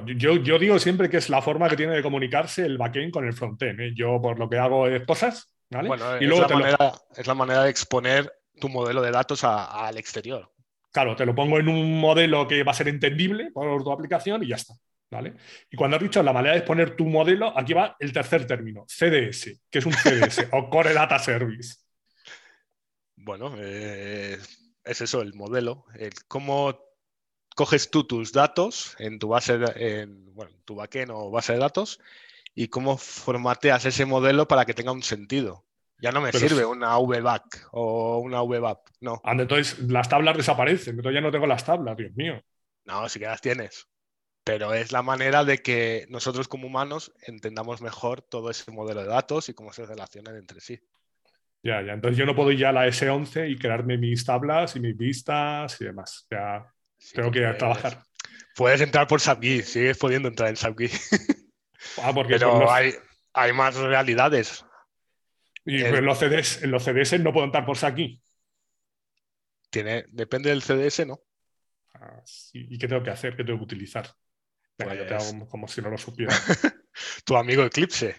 yo, 0.06 0.36
yo, 0.38 0.60
digo 0.60 0.79
siempre 0.79 1.10
que 1.10 1.18
es 1.18 1.29
la 1.29 1.41
forma 1.41 1.70
que 1.70 1.77
tiene 1.77 1.96
de 1.96 2.03
comunicarse 2.03 2.65
el 2.65 2.77
backend 2.77 3.12
con 3.12 3.25
el 3.25 3.34
frontend. 3.34 3.79
¿eh? 3.79 3.91
Yo 3.96 4.22
por 4.22 4.39
lo 4.39 4.50
que 4.50 4.58
hago 4.58 4.88
es 4.88 5.06
cosas, 5.06 5.53
¿vale? 5.70 5.89
y 6.20 6.25
es, 6.25 6.39
la 6.39 6.48
manera, 6.48 6.94
es 7.15 7.27
la 7.27 7.36
manera 7.36 7.63
de 7.63 7.70
exponer 7.70 8.32
tu 8.60 8.70
modelo 8.70 9.01
de 9.01 9.12
datos 9.12 9.44
al 9.44 9.98
exterior. 9.98 10.51
Claro, 10.91 11.15
te 11.15 11.25
lo 11.25 11.36
pongo 11.36 11.60
en 11.60 11.70
un 11.70 12.00
modelo 12.00 12.48
que 12.48 12.63
va 12.63 12.72
a 12.72 12.75
ser 12.75 12.88
entendible 12.88 13.51
por 13.51 13.84
tu 13.84 13.91
aplicación 13.91 14.44
y 14.44 14.50
ya 14.50 14.56
está. 14.56 14.74
¿Vale? 15.12 15.34
Y 15.72 15.75
cuando 15.75 15.98
has 15.98 16.03
dicho 16.03 16.22
la 16.22 16.34
manera 16.34 16.53
de 16.53 16.60
exponer 16.60 16.96
tu 16.96 17.06
modelo, 17.06 17.58
aquí 17.58 17.74
va 17.74 17.96
el 18.00 18.13
tercer 18.13 18.46
término, 18.46 18.86
CDS. 18.88 19.60
que 19.70 19.79
es 19.79 19.86
un 19.86 19.94
CDS? 19.94 20.48
o 20.51 20.70
Core 20.70 20.94
Data 20.94 21.18
Service. 21.18 21.77
Bueno, 23.15 23.56
eh, 23.58 24.38
es 24.84 25.01
eso, 25.01 25.22
el 25.22 25.34
modelo. 25.34 25.86
El 25.96 26.13
cómo 26.27 26.88
coges 27.60 27.92
tú 27.92 28.06
tus 28.06 28.32
datos 28.32 28.96
en 29.00 29.20
tu 29.20 29.28
base, 29.28 29.58
de, 29.58 30.00
en, 30.00 30.34
bueno, 30.34 30.50
tu 30.63 30.75
backend 30.75 31.12
o 31.12 31.30
base 31.30 31.51
de 31.51 31.60
datos 31.60 32.00
y 32.56 32.70
cómo 32.70 32.96
formateas 32.96 33.84
ese 33.84 34.06
modelo 34.06 34.48
para 34.48 34.63
que 34.63 34.74
tenga 34.74 34.94
un 34.94 35.04
sentido. 35.04 35.66
Ya 36.01 36.13
no 36.13 36.22
me 36.22 36.32
sirve 36.32 36.63
una 36.63 36.98
VBAC 36.98 37.68
o 37.74 38.20
una 38.20 38.42
VBAP, 38.44 38.80
no. 39.01 39.22
entonces 39.25 39.78
las 39.80 40.08
tablas 40.08 40.38
desaparecen, 40.38 40.96
entonces 40.96 41.16
ya 41.16 41.20
no 41.20 41.32
tengo 41.32 41.48
las 41.48 41.66
tablas, 41.66 41.98
Dios 41.98 42.16
mío. 42.16 42.42
No, 42.86 43.10
sí 43.10 43.20
que 43.20 43.25
las 43.25 43.42
tienes. 43.42 43.89
Pero 44.46 44.74
es 44.74 44.94
la 44.94 45.01
manera 45.01 45.44
de 45.44 45.58
que 45.58 46.06
nosotros 46.08 46.48
como 46.48 46.68
humanos 46.68 47.12
entendamos 47.28 47.82
mejor 47.82 48.22
todo 48.22 48.51
ese 48.51 48.72
modelo 48.72 49.01
de 49.01 49.10
datos 49.10 49.50
y 49.50 49.54
cómo 49.54 49.74
se 49.74 49.86
relacionan 49.86 50.38
entre 50.38 50.62
sí. 50.62 50.80
Ya, 51.62 51.82
ya. 51.82 51.92
Entonces 51.92 52.18
yo 52.18 52.25
no 52.25 52.38
puedo 52.38 52.54
ir 52.54 52.66
a 52.66 52.72
la 52.72 52.88
S11 52.88 53.51
y 53.51 53.58
crearme 53.58 53.98
mis 53.98 54.24
tablas 54.24 54.78
y 54.78 54.80
mis 54.80 54.96
vistas 54.96 55.82
y 55.82 55.84
demás. 55.84 56.25
Ya 56.32 56.66
tengo 57.13 57.32
que 57.32 57.41
trabajar. 57.58 58.03
Puedes 58.56 58.82
entrar 58.82 59.08
por 59.08 59.22
SAPGui, 59.22 59.62
sigues 59.63 59.98
pudiendo 59.98 60.27
entrar 60.27 60.50
en 60.50 60.58
SAPGui. 60.58 60.89
Ah, 62.03 62.12
porque 62.13 62.34
Pero 62.34 62.70
hay, 62.70 62.94
hay, 63.34 63.53
más 63.53 63.75
realidades. 63.75 64.65
Y 65.63 65.82
en, 65.82 66.06
los 66.06 66.20
CDS, 66.20 66.63
en 66.63 66.72
los 66.72 66.84
CDS 66.84 67.20
no 67.22 67.32
puedo 67.32 67.46
entrar 67.46 67.65
por 67.65 67.77
SAPGui. 67.77 68.22
Tiene, 69.70 70.06
depende 70.10 70.50
del 70.50 70.62
CDS, 70.62 71.08
¿no? 71.08 71.22
Ah, 71.94 72.22
¿Y 72.53 72.77
qué 72.77 72.88
tengo 72.88 73.01
que 73.01 73.12
hacer? 73.12 73.36
¿Qué 73.36 73.46
tengo 73.46 73.60
que 73.60 73.63
utilizar? 73.63 74.10
Venga, 74.77 74.96
yo 74.96 75.06
te 75.06 75.13
hago 75.13 75.32
pues 75.38 75.50
como 75.50 75.68
si 75.68 75.82
no 75.82 75.89
lo 75.89 75.98
supiera. 75.98 76.34
tu 77.25 77.36
amigo 77.36 77.63
Eclipse. 77.63 78.15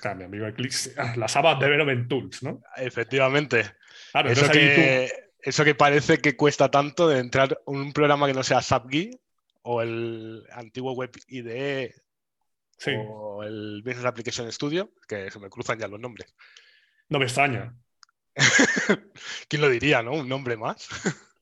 Claro, 0.00 0.18
mi 0.18 0.24
amigo 0.24 0.46
Eclipse. 0.46 0.94
Ah, 0.96 1.14
las 1.16 1.36
habas 1.36 1.58
Development 1.58 2.08
Tools, 2.08 2.42
¿no? 2.42 2.62
Efectivamente. 2.76 3.74
Claro, 4.12 4.30
eso 4.30 4.50
que, 4.50 5.31
eso 5.42 5.64
que 5.64 5.74
parece 5.74 6.18
que 6.18 6.36
cuesta 6.36 6.70
tanto 6.70 7.08
de 7.08 7.18
entrar 7.18 7.60
un 7.66 7.92
programa 7.92 8.26
que 8.26 8.34
no 8.34 8.42
sea 8.42 8.62
SAPGI 8.62 9.10
o 9.62 9.82
el 9.82 10.44
antiguo 10.52 10.92
Web 10.92 11.10
IDE 11.26 11.94
o 13.08 13.42
el 13.42 13.82
Business 13.84 14.04
Application 14.04 14.50
Studio, 14.50 14.90
que 15.06 15.30
se 15.30 15.38
me 15.38 15.50
cruzan 15.50 15.78
ya 15.78 15.88
los 15.88 16.00
nombres. 16.00 16.34
No 17.08 17.18
me 17.18 17.26
extraña. 17.26 17.74
¿Quién 19.48 19.62
lo 19.62 19.68
diría, 19.68 20.02
no? 20.02 20.12
Un 20.12 20.28
nombre 20.28 20.56
más. 20.56 20.88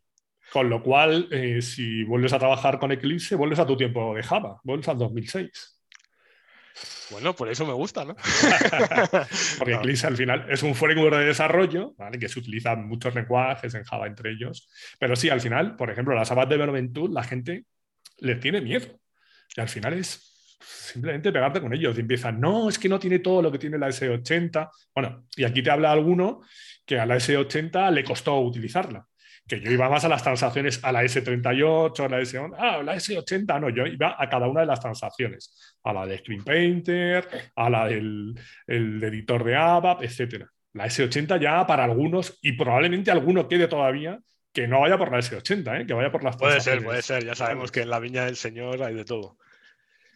Con 0.53 0.69
lo 0.69 0.83
cual, 0.83 1.29
eh, 1.31 1.63
si 1.63 2.03
vuelves 2.05 2.33
a 2.33 2.39
trabajar 2.41 2.81
con 2.81 2.91
Eclipse, 2.91 3.37
vuelves 3.37 3.61
a 3.61 3.67
tu 3.67 3.77
tiempo 3.77 4.17
de 4.17 4.23
Java, 4.25 4.61
vuelves 4.65 4.89
al 4.89 4.99
2006. 4.99 5.80
Bueno, 7.11 7.35
por 7.35 7.49
eso 7.49 7.67
me 7.67 7.73
gusta, 7.73 8.05
¿no? 8.05 8.15
Porque 9.59 9.75
Eclipse 9.75 10.07
al 10.07 10.17
final 10.17 10.47
es 10.49 10.63
un 10.63 10.75
framework 10.75 11.17
de 11.17 11.27
desarrollo, 11.27 11.95
¿vale? 11.99 12.19
que 12.19 12.29
se 12.29 12.39
utilizan 12.39 12.87
muchos 12.87 13.15
lenguajes 13.15 13.75
en 13.75 13.85
Java 13.85 14.07
entre 14.07 14.31
ellos. 14.31 14.69
Pero 14.99 15.17
sí, 15.17 15.29
al 15.29 15.41
final, 15.41 15.77
por 15.77 15.91
ejemplo, 15.91 16.15
las 16.15 16.29
de 16.29 16.47
Development 16.47 16.93
Tool, 16.93 17.13
la 17.13 17.25
gente 17.25 17.65
le 18.19 18.37
tiene 18.37 18.61
miedo. 18.61 18.87
Y 19.57 19.61
al 19.61 19.69
final 19.69 19.95
es 19.95 20.57
simplemente 20.61 21.33
pegarte 21.33 21.61
con 21.61 21.73
ellos. 21.75 21.97
Y 21.97 22.01
empiezan, 22.01 22.41
no, 22.41 22.69
es 22.69 22.79
que 22.79 22.89
no 22.89 22.99
tiene 22.99 23.19
todo 23.19 23.43
lo 23.43 23.51
que 23.51 23.59
tiene 23.59 23.79
la 23.79 23.89
S80. 23.89 24.71
Bueno, 24.95 25.27
y 25.37 25.45
aquí 25.45 25.63
te 25.63 25.71
habla 25.71 25.91
alguno 25.91 26.43
que 26.87 26.99
a 26.99 27.07
la 27.07 27.17
S80 27.17 27.91
le 27.91 28.05
costó 28.05 28.41
utilizarla 28.41 29.05
que 29.51 29.61
yo 29.61 29.73
iba 29.73 29.89
más 29.89 30.05
a 30.05 30.09
las 30.09 30.23
transacciones, 30.23 30.79
a 30.85 30.93
la 30.93 31.03
S38, 31.03 32.05
a 32.05 32.09
la 32.09 32.21
S11, 32.21 32.55
ah, 32.57 32.83
la 32.85 32.95
S80, 32.95 33.61
no, 33.61 33.69
yo 33.69 33.85
iba 33.85 34.15
a 34.17 34.29
cada 34.29 34.47
una 34.47 34.61
de 34.61 34.67
las 34.67 34.79
transacciones, 34.79 35.70
a 35.83 35.93
la 35.93 36.07
de 36.07 36.19
Screen 36.19 36.45
Painter, 36.45 37.27
a 37.55 37.71
la 37.71 37.87
del 37.87 38.37
editor 38.67 39.45
de 39.45 39.57
ABAP, 39.57 40.03
etc. 40.03 40.47
La 40.73 40.87
S80 40.87 41.41
ya 41.41 41.67
para 41.67 41.85
algunos, 41.85 42.39
y 42.43 42.53
probablemente 42.53 43.11
alguno 43.11 43.49
quede 43.49 43.69
todavía, 43.69 44.21
que 44.53 44.67
no 44.67 44.81
vaya 44.81 44.99
por 44.99 45.11
la 45.11 45.19
S80, 45.19 45.81
¿eh? 45.81 45.87
que 45.87 45.95
vaya 45.95 46.11
por 46.11 46.25
las 46.25 46.37
Puede 46.37 46.61
ser, 46.61 46.83
puede 46.83 47.03
ser, 47.03 47.25
ya 47.25 47.35
sabemos 47.35 47.71
que 47.71 47.83
en 47.83 47.91
la 47.91 48.01
viña 48.01 48.25
del 48.25 48.37
Señor 48.37 48.83
hay 48.83 48.95
de 48.95 49.05
todo. 49.05 49.39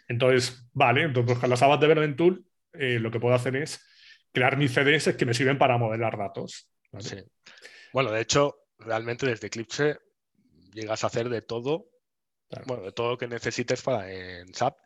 Entonces, 0.09 0.69
vale, 0.73 1.03
entonces 1.03 1.39
con 1.39 1.51
las 1.51 1.63
ABAP 1.63 1.81
de 1.81 1.87
Verden 1.87 2.17
Tool 2.17 2.45
eh, 2.73 2.99
lo 2.99 3.11
que 3.11 3.21
puedo 3.21 3.35
hacer 3.35 3.57
es 3.57 3.87
crear 4.33 4.57
mis 4.57 4.73
CDS 4.73 5.17
que 5.17 5.27
me 5.27 5.35
sirven 5.35 5.59
para 5.59 5.79
modelar 5.79 6.19
datos. 6.19 6.69
Sí. 6.99 7.17
Bueno, 7.93 8.11
de 8.11 8.21
hecho, 8.21 8.57
realmente 8.79 9.27
desde 9.27 9.47
Eclipse 9.47 9.99
llegas 10.73 11.05
a 11.05 11.07
hacer 11.07 11.29
de 11.29 11.43
todo, 11.43 11.87
bueno, 12.67 12.83
de 12.83 12.93
todo 12.93 13.11
lo 13.11 13.19
que 13.19 13.29
necesites 13.29 13.83
para 13.83 14.11
en 14.13 14.53
SAP. 14.53 14.77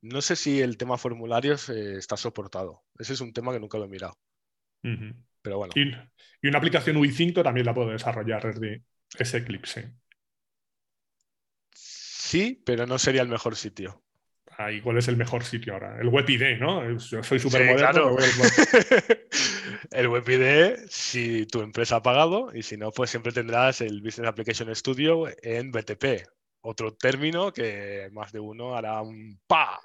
No 0.00 0.22
sé 0.22 0.36
si 0.36 0.60
el 0.60 0.76
tema 0.76 0.98
formularios 0.98 1.68
eh, 1.68 1.96
está 1.96 2.16
soportado. 2.16 2.84
Ese 2.98 3.14
es 3.14 3.20
un 3.20 3.32
tema 3.32 3.52
que 3.52 3.60
nunca 3.60 3.78
lo 3.78 3.84
he 3.84 3.88
mirado. 3.88 4.18
Pero 5.42 5.58
bueno. 5.58 5.72
Y, 5.74 5.92
una 6.46 6.58
aplicación 6.58 6.96
UI5 6.96 7.42
también 7.42 7.66
la 7.66 7.74
puedo 7.74 7.90
desarrollar 7.90 8.54
desde 8.54 8.84
ese 9.18 9.38
Eclipse. 9.38 9.92
Sí, 11.72 12.62
pero 12.64 12.86
no 12.86 12.98
sería 12.98 13.22
el 13.22 13.28
mejor 13.28 13.56
sitio 13.56 14.02
ahí 14.58 14.80
cuál 14.80 14.98
es 14.98 15.08
el 15.08 15.16
mejor 15.16 15.44
sitio 15.44 15.72
ahora. 15.72 15.98
El 16.00 16.08
WebID, 16.08 16.58
¿no? 16.58 16.98
Yo 16.98 17.22
soy 17.22 17.38
súper 17.38 17.64
moderno. 17.66 18.16
el 19.92 20.08
WebID, 20.08 20.86
si 20.88 21.46
tu 21.46 21.62
empresa 21.62 21.96
ha 21.96 22.02
pagado, 22.02 22.50
y 22.52 22.62
si 22.62 22.76
no, 22.76 22.90
pues 22.90 23.10
siempre 23.10 23.32
tendrás 23.32 23.80
el 23.80 24.02
Business 24.02 24.28
Application 24.28 24.74
Studio 24.74 25.28
en 25.42 25.70
BTP. 25.70 26.26
Otro 26.60 26.94
término 26.94 27.52
que 27.52 28.08
más 28.12 28.32
de 28.32 28.40
uno 28.40 28.76
hará 28.76 29.00
un 29.02 29.40
pa. 29.46 29.78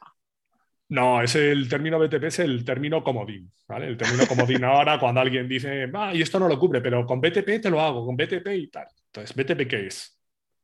No, 0.90 1.22
es 1.22 1.36
el 1.36 1.68
término 1.70 1.98
BTP, 1.98 2.24
es 2.26 2.40
el 2.40 2.64
término 2.66 3.04
comodín. 3.04 3.52
¿vale? 3.68 3.88
El 3.88 3.98
término 3.98 4.28
comodín 4.28 4.64
ahora, 4.64 5.00
cuando 5.00 5.22
alguien 5.22 5.48
dice, 5.48 5.90
ah, 5.94 6.14
y 6.14 6.22
esto 6.22 6.40
no 6.40 6.48
lo 6.48 6.60
cubre, 6.60 6.82
pero 6.82 7.06
con 7.06 7.20
BTP 7.22 7.62
te 7.62 7.70
lo 7.70 7.82
hago, 7.82 8.06
con 8.06 8.16
BTP 8.16 8.48
y 8.48 8.68
tal. 8.68 8.88
Entonces, 9.08 9.36
¿BTP 9.36 9.68
qué 9.68 9.88
es? 9.88 10.20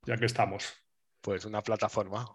Ya 0.05 0.17
que 0.17 0.25
estamos. 0.25 0.73
Pues 1.21 1.45
una 1.45 1.61
plataforma, 1.61 2.25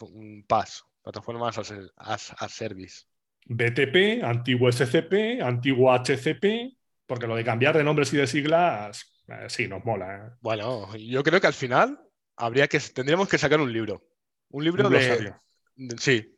un 0.00 0.44
PAS, 0.46 0.84
plataformas 1.02 1.58
as, 1.96 2.34
a 2.36 2.48
service. 2.48 3.04
BTP, 3.46 4.22
antiguo 4.22 4.70
SCP, 4.70 5.40
antiguo 5.42 5.92
HCP, 5.92 6.76
porque 7.06 7.26
lo 7.26 7.36
de 7.36 7.44
cambiar 7.44 7.76
de 7.76 7.84
nombres 7.84 8.12
y 8.12 8.18
de 8.18 8.26
siglas, 8.26 9.22
eh, 9.26 9.46
sí, 9.48 9.66
nos 9.66 9.84
mola. 9.84 10.16
¿eh? 10.16 10.36
Bueno, 10.40 10.94
yo 10.96 11.22
creo 11.22 11.40
que 11.40 11.46
al 11.46 11.54
final 11.54 11.98
habría 12.38 12.68
que, 12.68 12.80
tendríamos 12.80 13.28
que 13.28 13.38
sacar 13.38 13.60
un 13.60 13.72
libro. 13.72 14.02
Un 14.50 14.64
libro 14.64 14.88
de, 14.88 15.34
Sí, 15.98 16.34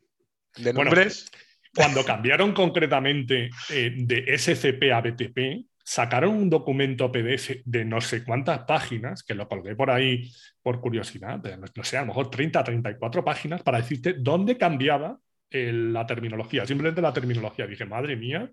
de 0.57 0.73
nombres. 0.73 1.31
cuando 1.73 2.03
cambiaron 2.03 2.53
concretamente 2.53 3.49
eh, 3.69 3.93
de 3.95 4.37
SCP 4.37 4.91
a 4.91 5.01
BTP, 5.01 5.65
sacaron 5.83 6.35
un 6.35 6.49
documento 6.49 7.11
PDF 7.11 7.61
de 7.65 7.85
no 7.85 8.01
sé 8.01 8.23
cuántas 8.23 8.59
páginas, 8.65 9.23
que 9.23 9.33
lo 9.33 9.47
colgué 9.47 9.75
por 9.75 9.89
ahí 9.89 10.29
por 10.61 10.79
curiosidad, 10.81 11.41
no 11.75 11.83
sé, 11.83 11.97
a 11.97 12.01
lo 12.01 12.07
mejor 12.07 12.29
30, 12.29 12.63
34 12.63 13.23
páginas 13.23 13.63
para 13.63 13.79
decirte 13.79 14.13
dónde 14.13 14.57
cambiaba 14.57 15.17
la 15.51 16.05
terminología, 16.05 16.65
simplemente 16.65 17.01
la 17.01 17.13
terminología. 17.13 17.67
Dije, 17.67 17.85
madre 17.85 18.15
mía, 18.15 18.49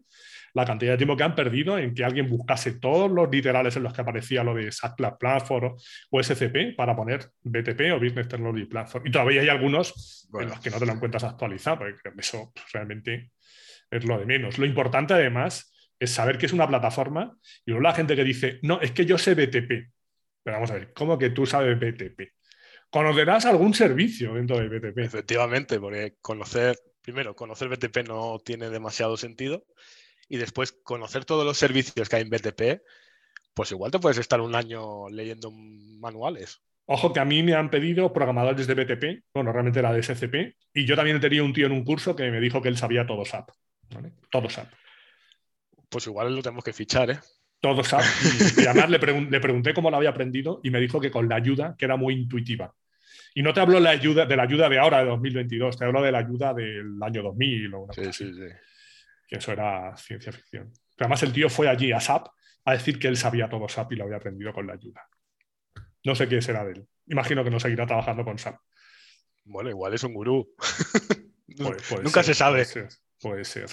la 0.55 0.65
cantidad 0.65 0.93
de 0.93 0.99
tiempo 0.99 1.17
que 1.17 1.25
han 1.25 1.35
perdido 1.35 1.79
en 1.79 1.95
que 1.95 2.05
alguien 2.05 2.29
buscase 2.29 2.73
todos 2.73 3.11
los 3.11 3.31
literales 3.31 3.77
en 3.77 3.83
los 3.83 3.93
que 3.93 4.01
aparecía 4.01 4.45
lo 4.45 4.55
de 4.55 4.71
SAP 4.73 5.19
Platform 5.19 5.77
o 6.11 6.23
SCP 6.23 6.77
para 6.77 6.97
poner 6.97 7.31
BTP 7.43 7.93
o 7.93 8.01
Business 8.01 8.29
Technology 8.29 8.65
Platform. 8.65 9.07
Y 9.07 9.11
todavía 9.11 9.43
hay 9.43 9.49
algunos 9.49 10.29
en 10.39 10.49
los 10.49 10.61
que 10.61 10.71
no 10.71 10.79
te 10.79 10.87
lo 10.87 10.93
encuentras 10.93 11.25
actualizado, 11.25 11.79
porque 11.79 11.97
eso 12.19 12.53
realmente 12.73 13.33
es 13.91 14.05
lo 14.05 14.19
de 14.19 14.27
menos. 14.27 14.59
Lo 14.59 14.67
importante 14.67 15.15
además 15.15 15.73
es 15.99 16.11
saber 16.11 16.39
que 16.39 16.47
es 16.47 16.53
una 16.53 16.69
plataforma 16.69 17.37
y 17.65 17.71
luego 17.71 17.83
la 17.83 17.95
gente 17.95 18.15
que 18.15 18.25
dice, 18.25 18.59
no, 18.63 18.81
es 18.81 18.93
que 18.93 19.05
yo 19.05 19.19
sé 19.19 19.35
BTP. 19.35 19.91
Pero 20.43 20.57
vamos 20.57 20.71
a 20.71 20.75
ver, 20.75 20.93
¿cómo 20.93 21.19
que 21.19 21.31
tú 21.31 21.45
sabes 21.47 21.79
BTP? 21.79 22.39
conocerás 22.91 23.45
algún 23.47 23.75
servicio 23.75 24.35
dentro 24.35 24.59
de 24.59 24.69
BTP. 24.69 24.99
Efectivamente, 24.99 25.79
porque 25.79 26.17
conocer, 26.21 26.77
primero, 27.03 27.35
conocer 27.35 27.69
BTP 27.69 28.09
no 28.09 28.39
tiene 28.45 28.71
demasiado 28.71 29.17
sentido 29.17 29.65
y 30.29 30.37
después 30.37 30.73
conocer 30.73 31.25
todos 31.25 31.45
los 31.45 31.59
servicios 31.59 32.09
que 32.09 32.17
hay 32.17 32.23
en 32.23 32.31
BTP, 32.31 32.83
pues 33.55 33.73
igual 33.73 33.91
te 33.91 33.99
puedes 33.99 34.19
estar 34.19 34.41
un 34.41 34.55
año 34.55 35.09
leyendo 35.09 35.51
manuales. 35.51 36.61
Ojo 36.87 37.13
que 37.13 37.21
a 37.21 37.25
mí 37.25 37.43
me 37.43 37.55
han 37.55 37.71
pedido 37.71 38.13
programadores 38.13 38.67
de 38.67 38.75
BTP, 38.75 39.25
bueno, 39.35 39.53
realmente 39.53 39.81
era 39.81 39.93
de 39.93 40.03
SCP, 40.03 40.57
y 40.73 40.87
yo 40.87 40.97
también 40.97 41.21
tenía 41.21 41.43
un 41.43 41.53
tío 41.53 41.67
en 41.67 41.73
un 41.73 41.85
curso 41.85 42.17
que 42.17 42.31
me 42.31 42.41
dijo 42.41 42.63
que 42.63 42.69
él 42.69 42.79
sabía 42.79 43.07
todo 43.07 43.25
SAP. 43.25 43.51
¿vale? 43.95 44.13
Todo 44.31 44.49
SAP. 44.49 44.69
Pues 45.89 46.07
igual 46.07 46.35
lo 46.35 46.43
tenemos 46.43 46.65
que 46.65 46.73
fichar, 46.73 47.11
¿eh? 47.11 47.19
Todo 47.61 47.83
SAP. 47.83 48.03
Y, 48.63 48.67
además 48.67 48.91
le, 48.91 48.99
pregunté 49.41 49.75
cómo 49.75 49.91
lo 49.91 49.97
había 49.97 50.11
aprendido 50.11 50.61
y 50.63 50.71
me 50.71 50.81
dijo 50.81 51.01
que 51.01 51.11
con 51.11 51.29
la 51.29 51.37
ayuda, 51.37 51.75
que 51.77 51.85
era 51.85 51.97
muy 51.97 52.15
intuitiva. 52.15 52.75
Y 53.35 53.43
no 53.43 53.53
te 53.53 53.61
hablo 53.61 53.81
la 53.81 53.91
ayuda, 53.91 54.25
de 54.25 54.37
la 54.37 54.45
ayuda 54.45 54.69
de 54.69 54.79
ahora, 54.79 55.01
de 55.01 55.11
2022, 55.11 55.77
te 55.77 55.85
hablo 55.85 56.03
de 56.03 56.13
la 56.13 56.19
ayuda 56.19 56.55
del 56.55 57.03
año 57.03 57.23
2000 57.23 57.75
o 57.75 57.81
una 57.81 57.93
sí, 57.93 58.05
sí, 58.13 58.33
sí. 58.33 58.41
Que 59.29 59.37
eso 59.37 59.53
era 59.53 59.97
ciencia 59.97 60.33
ficción. 60.33 60.73
Pero 60.97 61.07
además 61.07 61.23
el 61.23 61.33
tío 61.33 61.49
fue 61.49 61.69
allí 61.69 61.93
a 61.93 62.01
SAP 62.01 62.27
a 62.65 62.73
decir 62.73 62.99
que 62.99 63.09
él 63.09 63.17
sabía 63.17 63.49
todo 63.49 63.69
SAP 63.69 63.93
y 63.93 63.97
lo 63.97 64.05
había 64.05 64.17
aprendido 64.17 64.53
con 64.53 64.67
la 64.67 64.73
ayuda. 64.73 65.07
No 66.05 66.15
sé 66.15 66.29
qué 66.29 66.43
será 66.43 66.65
de 66.65 66.73
él. 66.73 66.89
Imagino 67.07 67.45
que 67.45 67.51
no 67.51 67.61
seguirá 67.61 67.87
trabajando 67.87 68.25
con 68.25 68.39
SAP. 68.39 68.57
Bueno, 69.45 69.71
igual 69.71 69.95
es 69.95 70.03
un 70.03 70.15
gurú. 70.15 70.55
Nunca 72.03 72.23
se 72.23 72.35
sabe. 72.35 72.67
Puede 73.21 73.45
ser, 73.45 73.69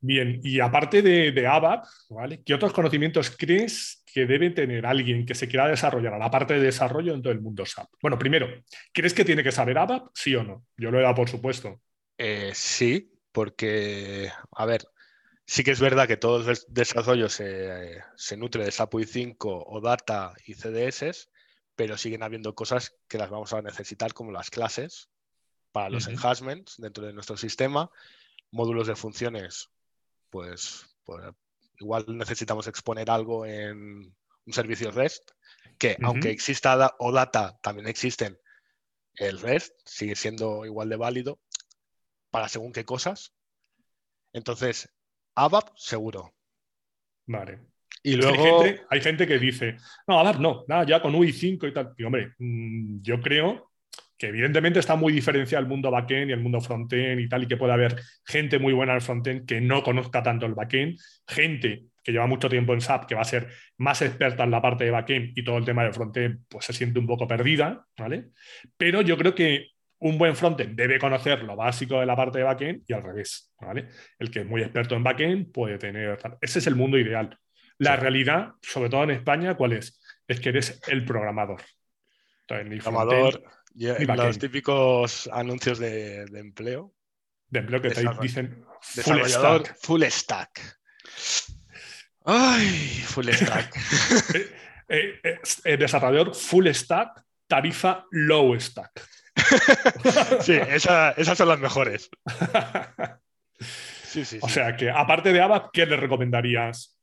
Bien, 0.00 0.40
y 0.42 0.60
aparte 0.60 1.02
de, 1.02 1.32
de 1.32 1.46
ABAP, 1.46 1.84
¿vale? 2.10 2.42
¿qué 2.44 2.54
otros 2.54 2.72
conocimientos 2.72 3.34
crees 3.36 4.02
que 4.06 4.26
debe 4.26 4.50
tener 4.50 4.86
alguien 4.86 5.26
que 5.26 5.34
se 5.34 5.48
quiera 5.48 5.68
desarrollar 5.68 6.14
a 6.14 6.18
la 6.18 6.30
parte 6.30 6.54
de 6.54 6.60
desarrollo 6.60 7.14
en 7.14 7.22
todo 7.22 7.32
el 7.32 7.40
mundo 7.40 7.66
SAP? 7.66 7.88
Bueno, 8.00 8.18
primero, 8.18 8.48
¿crees 8.92 9.14
que 9.14 9.24
tiene 9.24 9.42
que 9.42 9.52
saber 9.52 9.78
ABAP? 9.78 10.08
Sí 10.14 10.34
o 10.34 10.44
no. 10.44 10.64
Yo 10.76 10.90
lo 10.90 10.98
he 10.98 11.02
dado 11.02 11.14
por 11.14 11.28
supuesto. 11.28 11.80
Eh, 12.16 12.52
sí, 12.54 13.10
porque, 13.34 14.30
a 14.52 14.64
ver, 14.64 14.86
sí 15.44 15.64
que 15.64 15.72
es 15.72 15.80
verdad 15.80 16.06
que 16.06 16.16
todo 16.16 16.48
el 16.48 16.56
desarrollo 16.68 17.28
se, 17.28 18.00
se 18.14 18.36
nutre 18.36 18.64
de 18.64 18.70
SAP 18.70 18.94
UI5 18.94 19.36
o 19.40 19.80
Data 19.80 20.32
y 20.46 20.54
CDS, 20.54 21.28
pero 21.74 21.98
siguen 21.98 22.22
habiendo 22.22 22.54
cosas 22.54 22.94
que 23.08 23.18
las 23.18 23.30
vamos 23.30 23.52
a 23.52 23.60
necesitar 23.60 24.14
como 24.14 24.30
las 24.30 24.50
clases 24.50 25.10
para 25.72 25.90
los 25.90 26.06
enhancements 26.06 26.76
dentro 26.78 27.04
de 27.04 27.12
nuestro 27.12 27.36
sistema, 27.36 27.90
módulos 28.52 28.86
de 28.86 28.94
funciones, 28.94 29.68
pues, 30.30 30.86
pues, 31.02 31.24
igual 31.80 32.04
necesitamos 32.06 32.68
exponer 32.68 33.10
algo 33.10 33.44
en 33.46 34.14
un 34.46 34.52
servicio 34.52 34.92
REST, 34.92 35.32
que 35.76 35.96
aunque 36.04 36.30
exista 36.30 36.94
OData, 37.00 37.58
también 37.60 37.88
existen. 37.88 38.38
El 39.16 39.40
REST, 39.40 39.74
sigue 39.84 40.14
siendo 40.14 40.64
igual 40.64 40.88
de 40.88 40.96
válido 40.96 41.40
para 42.34 42.48
según 42.48 42.72
qué 42.72 42.84
cosas. 42.84 43.32
Entonces, 44.32 44.92
ABAP 45.36 45.68
seguro. 45.76 46.34
Vale. 47.26 47.60
Y 48.02 48.16
luego 48.16 48.64
hay 48.90 49.00
gente, 49.00 49.24
que 49.24 49.38
dice, 49.38 49.76
no, 50.08 50.18
ABAP 50.18 50.40
no, 50.40 50.64
nada, 50.66 50.84
ya 50.84 51.00
con 51.00 51.14
UI5 51.14 51.68
y 51.68 51.72
tal. 51.72 51.94
Y 51.96 52.02
hombre, 52.02 52.32
mm, 52.36 53.02
yo 53.02 53.20
creo 53.20 53.70
que 54.18 54.26
evidentemente 54.26 54.80
está 54.80 54.96
muy 54.96 55.12
diferenciado 55.12 55.62
el 55.62 55.68
mundo 55.68 55.92
backend 55.92 56.30
y 56.30 56.32
el 56.32 56.40
mundo 56.40 56.60
frontend 56.60 57.20
y 57.20 57.28
tal, 57.28 57.44
y 57.44 57.46
que 57.46 57.56
puede 57.56 57.72
haber 57.72 58.02
gente 58.26 58.58
muy 58.58 58.72
buena 58.72 58.94
en 58.94 58.96
el 58.96 59.02
frontend 59.02 59.46
que 59.46 59.60
no 59.60 59.84
conozca 59.84 60.20
tanto 60.20 60.44
el 60.44 60.54
backend, 60.54 60.98
gente 61.28 61.84
que 62.02 62.10
lleva 62.10 62.26
mucho 62.26 62.48
tiempo 62.48 62.74
en 62.74 62.80
SAP, 62.80 63.06
que 63.06 63.14
va 63.14 63.20
a 63.20 63.26
ser 63.26 63.48
más 63.78 64.02
experta 64.02 64.42
en 64.42 64.50
la 64.50 64.60
parte 64.60 64.82
de 64.82 64.90
backend 64.90 65.38
y 65.38 65.44
todo 65.44 65.56
el 65.58 65.64
tema 65.64 65.84
de 65.84 65.92
frontend, 65.92 66.46
pues 66.48 66.64
se 66.64 66.72
siente 66.72 66.98
un 66.98 67.06
poco 67.06 67.28
perdida, 67.28 67.86
¿vale? 67.96 68.30
Pero 68.76 69.02
yo 69.02 69.16
creo 69.16 69.36
que 69.36 69.73
un 70.04 70.18
buen 70.18 70.36
frontend 70.36 70.76
debe 70.76 70.98
conocer 70.98 71.42
lo 71.44 71.56
básico 71.56 71.98
de 71.98 72.04
la 72.04 72.14
parte 72.14 72.38
de 72.38 72.44
backend 72.44 72.82
y 72.86 72.92
al 72.92 73.02
revés, 73.02 73.54
¿vale? 73.58 73.88
El 74.18 74.30
que 74.30 74.40
es 74.40 74.46
muy 74.46 74.60
experto 74.60 74.94
en 74.94 75.02
backend 75.02 75.50
puede 75.50 75.78
tener... 75.78 76.18
Ese 76.42 76.58
es 76.58 76.66
el 76.66 76.76
mundo 76.76 76.98
ideal. 76.98 77.38
La 77.78 77.96
realidad, 77.96 78.52
sobre 78.60 78.90
todo 78.90 79.04
en 79.04 79.12
España, 79.12 79.54
¿cuál 79.56 79.72
es? 79.72 79.98
Es 80.28 80.40
que 80.40 80.50
eres 80.50 80.78
el 80.88 81.06
programador. 81.06 81.62
Entonces, 82.46 82.82
programador, 82.82 83.42
los 83.74 84.38
típicos 84.38 85.26
anuncios 85.32 85.78
de, 85.78 86.24
empleo. 86.34 86.92
De 87.48 87.60
empleo 87.60 87.80
que 87.80 87.88
te 87.88 88.04
dicen 88.20 88.62
full 88.82 89.22
stack. 89.24 89.74
Full 89.80 90.02
stack. 90.02 90.78
Ay, 92.26 92.68
full 93.06 93.28
stack. 93.30 93.74
Eh, 94.86 95.18
eh, 95.24 95.38
eh, 95.64 95.78
desarrollador 95.78 96.34
full 96.34 96.68
stack, 96.68 97.24
tarifa 97.46 98.04
low 98.10 98.54
stack. 98.60 98.92
sí, 100.40 100.52
esas 100.52 101.38
son 101.38 101.48
las 101.48 101.58
mejores. 101.58 102.10
o 104.40 104.48
sea 104.48 104.76
que, 104.76 104.90
aparte 104.90 105.32
de 105.32 105.40
ABAP, 105.40 105.70
¿qué 105.72 105.86
le 105.86 105.96
recomendarías? 105.96 106.98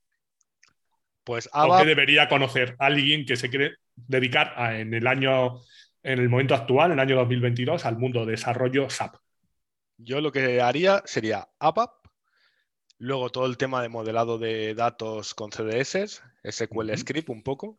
Pues 1.24 1.48
ABAP... 1.52 1.70
¿O 1.70 1.82
qué 1.82 1.88
debería 1.88 2.28
conocer 2.28 2.76
alguien 2.78 3.24
que 3.26 3.36
se 3.36 3.50
quiere 3.50 3.76
dedicar 3.94 4.54
en 4.74 4.94
el 4.94 5.06
año 5.06 5.60
en 6.02 6.18
el 6.18 6.28
momento 6.28 6.54
actual, 6.54 6.90
en 6.90 6.98
el 6.98 7.00
año 7.00 7.16
2022, 7.16 7.84
al 7.84 7.98
mundo 7.98 8.24
de 8.24 8.32
desarrollo 8.32 8.90
SAP? 8.90 9.16
Yo 9.98 10.20
lo 10.20 10.32
que 10.32 10.60
haría 10.60 11.02
sería 11.04 11.48
ABAP, 11.60 11.92
luego 12.98 13.30
todo 13.30 13.46
el 13.46 13.56
tema 13.56 13.82
de 13.82 13.88
modelado 13.88 14.38
de 14.38 14.74
datos 14.74 15.34
con 15.34 15.52
CDS, 15.52 16.22
SQL 16.42 16.96
Script 16.96 17.28
un 17.28 17.42
poco, 17.42 17.78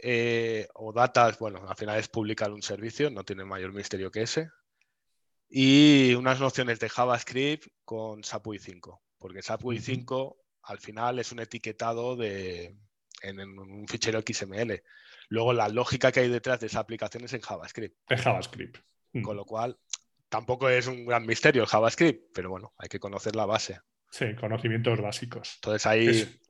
eh, 0.00 0.68
o 0.74 0.92
datas, 0.92 1.38
bueno, 1.38 1.68
al 1.68 1.76
final 1.76 1.98
es 1.98 2.08
publicar 2.08 2.50
un 2.50 2.62
servicio, 2.62 3.10
no 3.10 3.24
tiene 3.24 3.44
mayor 3.44 3.72
misterio 3.72 4.10
que 4.10 4.22
ese, 4.22 4.50
y 5.48 6.14
unas 6.14 6.40
nociones 6.40 6.78
de 6.78 6.88
JavaScript 6.88 7.68
con 7.84 8.22
SAP 8.22 8.46
UI5, 8.46 9.00
porque 9.18 9.42
SAP 9.42 9.62
UI5 9.62 10.36
al 10.64 10.78
final 10.78 11.18
es 11.18 11.32
un 11.32 11.40
etiquetado 11.40 12.16
de, 12.16 12.76
en 13.22 13.40
un 13.40 13.88
fichero 13.88 14.20
XML. 14.20 14.82
Luego 15.30 15.52
la 15.52 15.68
lógica 15.68 16.12
que 16.12 16.20
hay 16.20 16.28
detrás 16.28 16.60
de 16.60 16.66
esa 16.66 16.80
aplicación 16.80 17.24
es 17.24 17.32
en 17.32 17.40
JavaScript. 17.40 17.96
Es 18.08 18.20
JavaScript. 18.20 18.78
Mm. 19.12 19.22
Con 19.22 19.36
lo 19.36 19.44
cual, 19.44 19.78
tampoco 20.28 20.68
es 20.68 20.86
un 20.86 21.06
gran 21.06 21.24
misterio 21.24 21.62
el 21.62 21.68
JavaScript, 21.68 22.30
pero 22.34 22.50
bueno, 22.50 22.74
hay 22.76 22.88
que 22.88 23.00
conocer 23.00 23.34
la 23.34 23.46
base. 23.46 23.80
Sí, 24.10 24.34
conocimientos 24.34 25.00
básicos. 25.00 25.54
Entonces 25.56 25.86
ahí 25.86 26.40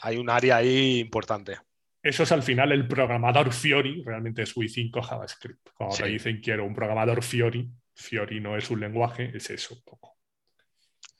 hay 0.00 0.16
un 0.16 0.30
área 0.30 0.56
ahí 0.56 0.98
importante. 0.98 1.58
Eso 2.02 2.22
es 2.22 2.32
al 2.32 2.42
final 2.42 2.72
el 2.72 2.86
programador 2.86 3.52
Fiori, 3.52 4.02
realmente 4.04 4.42
es 4.42 4.56
UI5 4.56 5.02
JavaScript. 5.02 5.70
Cuando 5.74 5.96
te 5.96 6.06
dicen 6.06 6.40
quiero 6.40 6.64
un 6.64 6.74
programador 6.74 7.22
Fiori, 7.22 7.68
Fiori 7.94 8.40
no 8.40 8.56
es 8.56 8.70
un 8.70 8.80
lenguaje, 8.80 9.32
es 9.34 9.50
eso 9.50 9.74
un 9.74 9.82
poco. 9.82 10.16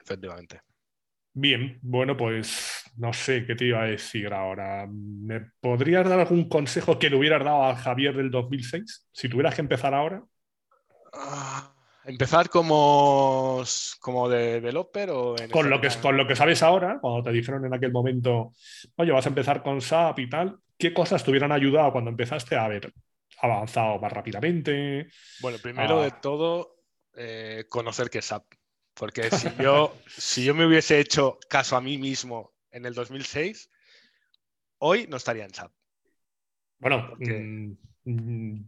Efectivamente. 0.00 0.60
Bien, 1.32 1.78
bueno, 1.82 2.16
pues 2.16 2.82
no 2.96 3.12
sé 3.12 3.44
qué 3.46 3.54
te 3.54 3.66
iba 3.66 3.82
a 3.82 3.86
decir 3.86 4.32
ahora. 4.32 4.86
¿Me 4.88 5.50
podrías 5.60 6.08
dar 6.08 6.20
algún 6.20 6.48
consejo 6.48 6.98
que 6.98 7.10
le 7.10 7.16
hubieras 7.16 7.44
dado 7.44 7.64
a 7.64 7.76
Javier 7.76 8.16
del 8.16 8.30
2006? 8.30 9.08
Si 9.12 9.28
tuvieras 9.28 9.54
que 9.54 9.60
empezar 9.60 9.94
ahora. 9.94 10.22
Ah, 11.12 11.74
¿Empezar 12.04 12.48
como, 12.48 13.62
como 14.00 14.28
developer 14.28 15.10
o 15.10 15.36
con, 15.50 15.68
lo 15.68 15.80
que, 15.80 15.88
con 16.00 16.16
lo 16.16 16.26
que 16.26 16.36
sabes 16.36 16.62
ahora, 16.62 16.98
cuando 17.00 17.22
te 17.22 17.32
dijeron 17.32 17.64
en 17.66 17.74
aquel 17.74 17.92
momento, 17.92 18.52
oye, 18.96 19.12
vas 19.12 19.26
a 19.26 19.28
empezar 19.28 19.62
con 19.62 19.80
SAP 19.82 20.20
y 20.20 20.28
tal, 20.30 20.58
¿qué 20.78 20.94
cosas 20.94 21.22
te 21.22 21.30
hubieran 21.30 21.52
ayudado 21.52 21.92
cuando 21.92 22.10
empezaste 22.10 22.56
a 22.56 22.64
haber 22.64 22.92
avanzado 23.40 23.98
más 23.98 24.12
rápidamente? 24.12 25.08
Bueno, 25.40 25.58
primero 25.58 26.02
de 26.02 26.12
todo, 26.12 26.78
eh, 27.14 27.66
conocer 27.68 28.08
qué 28.10 28.18
es 28.18 28.26
SAP. 28.26 28.44
Porque 28.94 29.30
si 29.30 29.48
yo, 29.60 29.94
si 30.06 30.44
yo 30.44 30.54
me 30.54 30.66
hubiese 30.66 30.98
hecho 30.98 31.38
caso 31.48 31.76
a 31.76 31.80
mí 31.80 31.98
mismo 31.98 32.52
en 32.70 32.86
el 32.86 32.94
2006, 32.94 33.70
hoy 34.78 35.06
no 35.08 35.16
estaría 35.16 35.44
en 35.44 35.54
SAP. 35.54 35.72
Bueno, 36.78 37.12
mm, 37.18 37.30
mm, 37.30 37.78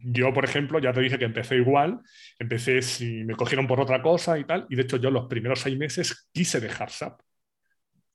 yo, 0.03 0.33
por 0.35 0.45
ejemplo, 0.45 0.79
ya 0.79 0.93
te 0.93 1.01
dije 1.01 1.19
que 1.19 1.25
empecé 1.25 1.57
igual. 1.57 2.01
Empecé 2.39 2.83
si 2.83 3.25
me 3.25 3.35
cogieron 3.35 3.67
por 3.67 3.81
otra 3.81 4.03
cosa 4.03 4.39
y 4.39 4.45
tal. 4.45 4.67
Y 4.69 4.77
de 4.77 4.83
hecho, 4.83 4.99
yo 4.99 5.11
los 5.11 5.27
primeros 5.27 5.61
seis 5.61 5.79
meses 5.79 6.29
quise 6.33 6.61
dejar 6.61 6.91
SAP. 6.91 7.21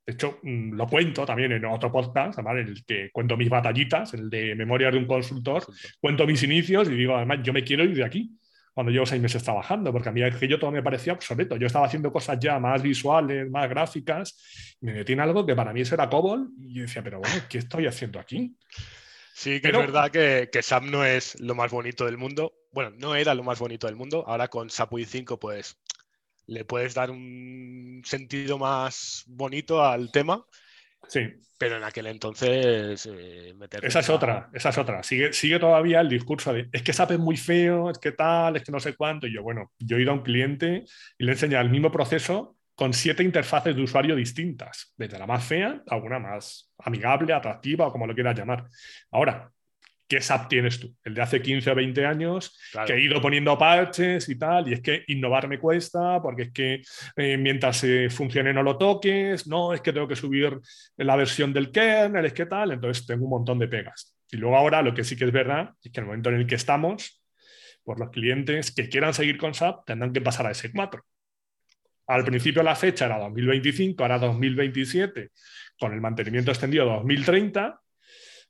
De 0.05 0.13
hecho, 0.13 0.39
mm, 0.43 0.75
lo 0.75 0.87
cuento 0.87 1.25
también 1.25 1.51
en 1.51 1.65
otro 1.65 1.91
podcast, 1.91 2.37
en 2.37 2.47
el 2.57 2.85
que 2.85 3.09
cuento 3.11 3.35
mis 3.35 3.49
batallitas, 3.49 4.13
el 4.13 4.29
de 4.29 4.53
Memorias 4.53 4.93
de 4.93 4.99
un 4.99 5.07
consultor, 5.07 5.63
cuento 5.99 6.27
mis 6.27 6.43
inicios 6.43 6.89
y 6.89 6.93
digo, 6.93 7.15
además, 7.15 7.39
yo 7.41 7.53
me 7.53 7.63
quiero 7.63 7.83
ir 7.83 7.95
de 7.95 8.03
aquí 8.03 8.31
cuando 8.75 8.91
llevo 8.91 9.05
seis 9.05 9.21
meses 9.21 9.41
trabajando, 9.41 9.91
porque 9.91 10.09
a 10.09 10.11
mí 10.11 10.21
aquello 10.21 10.59
todo 10.59 10.69
me 10.69 10.83
parecía 10.83 11.13
obsoleto. 11.13 11.55
Yo 11.55 11.65
estaba 11.65 11.87
haciendo 11.87 12.11
cosas 12.11 12.37
ya 12.39 12.59
más 12.59 12.83
visuales, 12.83 13.49
más 13.49 13.69
gráficas, 13.69 14.77
y 14.81 14.85
me 14.85 14.93
metí 14.93 15.13
en 15.13 15.21
algo 15.21 15.45
que 15.45 15.55
para 15.55 15.71
mí 15.71 15.81
eso 15.81 15.95
era 15.95 16.09
COBOL, 16.09 16.49
y 16.59 16.75
yo 16.75 16.81
decía, 16.81 17.01
pero 17.01 17.19
bueno, 17.19 17.35
¿qué 17.49 17.59
estoy 17.59 17.87
haciendo 17.87 18.19
aquí? 18.19 18.53
Sí, 19.37 19.59
que 19.59 19.67
es 19.67 19.77
verdad 19.77 20.11
que, 20.11 20.47
que, 20.49 20.61
SAP 20.61 20.83
no 20.83 21.03
es 21.03 21.37
lo 21.41 21.55
más 21.55 21.69
bonito 21.69 22.05
del 22.05 22.17
mundo. 22.17 22.53
Bueno, 22.71 22.91
no 22.97 23.15
era 23.15 23.35
lo 23.35 23.43
más 23.43 23.59
bonito 23.59 23.85
del 23.85 23.97
mundo. 23.97 24.23
Ahora 24.25 24.47
con 24.47 24.69
SAP 24.69 24.93
UI5, 24.93 25.37
pues 25.37 25.77
le 26.47 26.63
puedes 26.63 26.93
dar 26.93 27.11
un 27.11 28.01
sentido 28.05 28.57
más 28.57 29.25
bonito 29.27 29.83
al 29.83 30.09
tema. 30.09 30.45
Sí. 31.09 31.33
Pero 31.57 31.75
en 31.75 31.83
aquel 31.83 32.07
entonces 32.07 33.09
eh, 33.11 33.53
Esa 33.81 33.99
es 33.99 34.09
otra, 34.09 34.49
esa 34.53 34.69
es 34.69 34.77
otra. 34.77 35.03
Sigue, 35.03 35.33
sigue 35.33 35.59
todavía 35.59 35.99
el 35.99 36.07
discurso 36.07 36.53
de 36.53 36.69
es 36.71 36.81
que 36.81 36.93
SAP 36.93 37.11
es 37.11 37.19
muy 37.19 37.35
feo, 37.35 37.91
es 37.91 37.99
que 37.99 38.13
tal, 38.13 38.55
es 38.55 38.63
que 38.63 38.71
no 38.71 38.79
sé 38.79 38.95
cuánto. 38.95 39.27
Y 39.27 39.33
yo, 39.33 39.43
bueno, 39.43 39.73
yo 39.79 39.97
he 39.97 40.01
ido 40.01 40.11
a 40.11 40.15
un 40.15 40.23
cliente 40.23 40.85
y 41.17 41.25
le 41.25 41.31
he 41.31 41.33
enseñado 41.33 41.65
el 41.65 41.71
mismo 41.71 41.91
proceso 41.91 42.55
con 42.75 42.93
siete 42.93 43.23
interfaces 43.23 43.75
de 43.75 43.81
usuario 43.81 44.15
distintas, 44.15 44.93
desde 44.97 45.17
la 45.17 45.25
más 45.25 45.43
fea 45.43 45.81
a 45.87 45.95
una 45.95 46.19
más 46.19 46.71
amigable, 46.79 47.33
atractiva 47.33 47.87
o 47.87 47.91
como 47.91 48.05
lo 48.05 48.13
quieras 48.13 48.37
llamar. 48.37 48.65
Ahora, 49.11 49.49
¿qué 50.07 50.21
SAP 50.21 50.49
tienes 50.49 50.79
tú? 50.79 50.93
El 51.03 51.13
de 51.13 51.21
hace 51.21 51.41
15 51.41 51.71
o 51.71 51.75
20 51.75 52.05
años, 52.05 52.57
que 52.85 52.93
he 52.93 53.01
ido 53.01 53.21
poniendo 53.21 53.57
parches 53.57 54.27
y 54.29 54.37
tal, 54.37 54.67
y 54.67 54.73
es 54.73 54.81
que 54.81 55.03
innovar 55.07 55.47
me 55.47 55.57
cuesta, 55.57 56.21
porque 56.21 56.43
es 56.43 56.51
que 56.51 56.81
eh, 57.15 57.37
mientras 57.37 57.83
eh, 57.85 58.09
funcione 58.09 58.53
no 58.53 58.61
lo 58.61 58.77
toques, 58.77 59.47
no, 59.47 59.73
es 59.73 59.81
que 59.81 59.93
tengo 59.93 60.07
que 60.07 60.15
subir 60.15 60.59
la 60.97 61.15
versión 61.15 61.53
del 61.53 61.71
kernel, 61.71 62.25
es 62.25 62.33
que 62.33 62.45
tal, 62.45 62.71
entonces 62.71 63.05
tengo 63.05 63.23
un 63.23 63.31
montón 63.31 63.57
de 63.57 63.67
pegas. 63.67 64.15
Y 64.29 64.37
luego 64.37 64.57
ahora 64.57 64.81
lo 64.81 64.93
que 64.93 65.03
sí 65.03 65.15
que 65.15 65.25
es 65.25 65.31
verdad 65.31 65.69
es 65.81 65.91
que 65.91 65.99
en 65.99 66.03
el 66.03 66.07
momento 66.07 66.29
en 66.29 66.35
el 66.35 66.47
que 66.47 66.55
estamos, 66.55 67.21
por 67.83 67.99
los 67.99 68.09
clientes 68.09 68.73
que 68.73 68.89
quieran 68.89 69.13
seguir 69.13 69.37
con 69.37 69.53
SAP 69.53 69.85
tendrán 69.85 70.11
que 70.11 70.19
pasar 70.19 70.47
a 70.47 70.51
S4. 70.51 71.01
Al 72.07 72.23
principio 72.23 72.63
la 72.63 72.75
fecha 72.75 73.05
era 73.05 73.19
2025, 73.19 74.03
ahora 74.03 74.19
2027, 74.19 75.31
con 75.79 75.93
el 75.93 76.01
mantenimiento 76.01 76.51
extendido 76.51 76.85
2030 76.85 77.81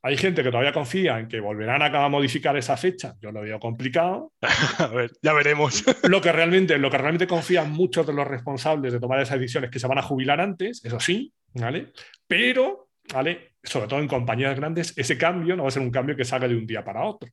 hay 0.06 0.18
gente 0.18 0.44
que 0.44 0.52
todavía 0.52 0.72
confía 0.72 1.18
en 1.18 1.28
que 1.28 1.40
volverán 1.40 1.82
a 1.82 2.10
modificar 2.10 2.56
esa 2.56 2.78
fecha. 2.78 3.16
Yo 3.20 3.32
lo 3.32 3.42
veo 3.42 3.60
complicado. 3.60 4.34
a 4.78 4.86
ver, 4.86 5.10
ya 5.20 5.34
veremos. 5.34 5.84
lo, 6.08 6.22
que 6.22 6.32
realmente, 6.32 6.78
lo 6.78 6.92
que 6.92 7.00
realmente 7.00 7.26
confían 7.26 7.72
muchos 7.72 8.06
de 8.06 8.14
los 8.14 8.28
responsables 8.28 8.94
de 8.94 9.00
tomar 9.00 9.20
esas 9.20 9.40
decisiones 9.40 9.70
es 9.70 9.74
que 9.74 9.80
se 9.80 9.88
van 9.88 9.98
a 9.98 10.04
jubilar 10.04 10.40
antes, 10.40 10.86
eso 10.86 11.00
sí, 11.00 11.34
¿vale? 11.56 11.92
Pero, 12.28 12.90
¿vale? 13.12 13.54
Sobre 13.64 13.88
todo 13.88 14.00
en 14.00 14.08
compañías 14.08 14.56
grandes, 14.56 14.96
ese 14.96 15.18
cambio 15.18 15.56
no 15.56 15.64
va 15.64 15.70
a 15.70 15.72
ser 15.72 15.82
un 15.82 15.90
cambio 15.90 16.16
que 16.16 16.24
salga 16.24 16.48
de 16.48 16.56
un 16.56 16.68
día 16.68 16.86
para 16.86 17.04
otro. 17.04 17.28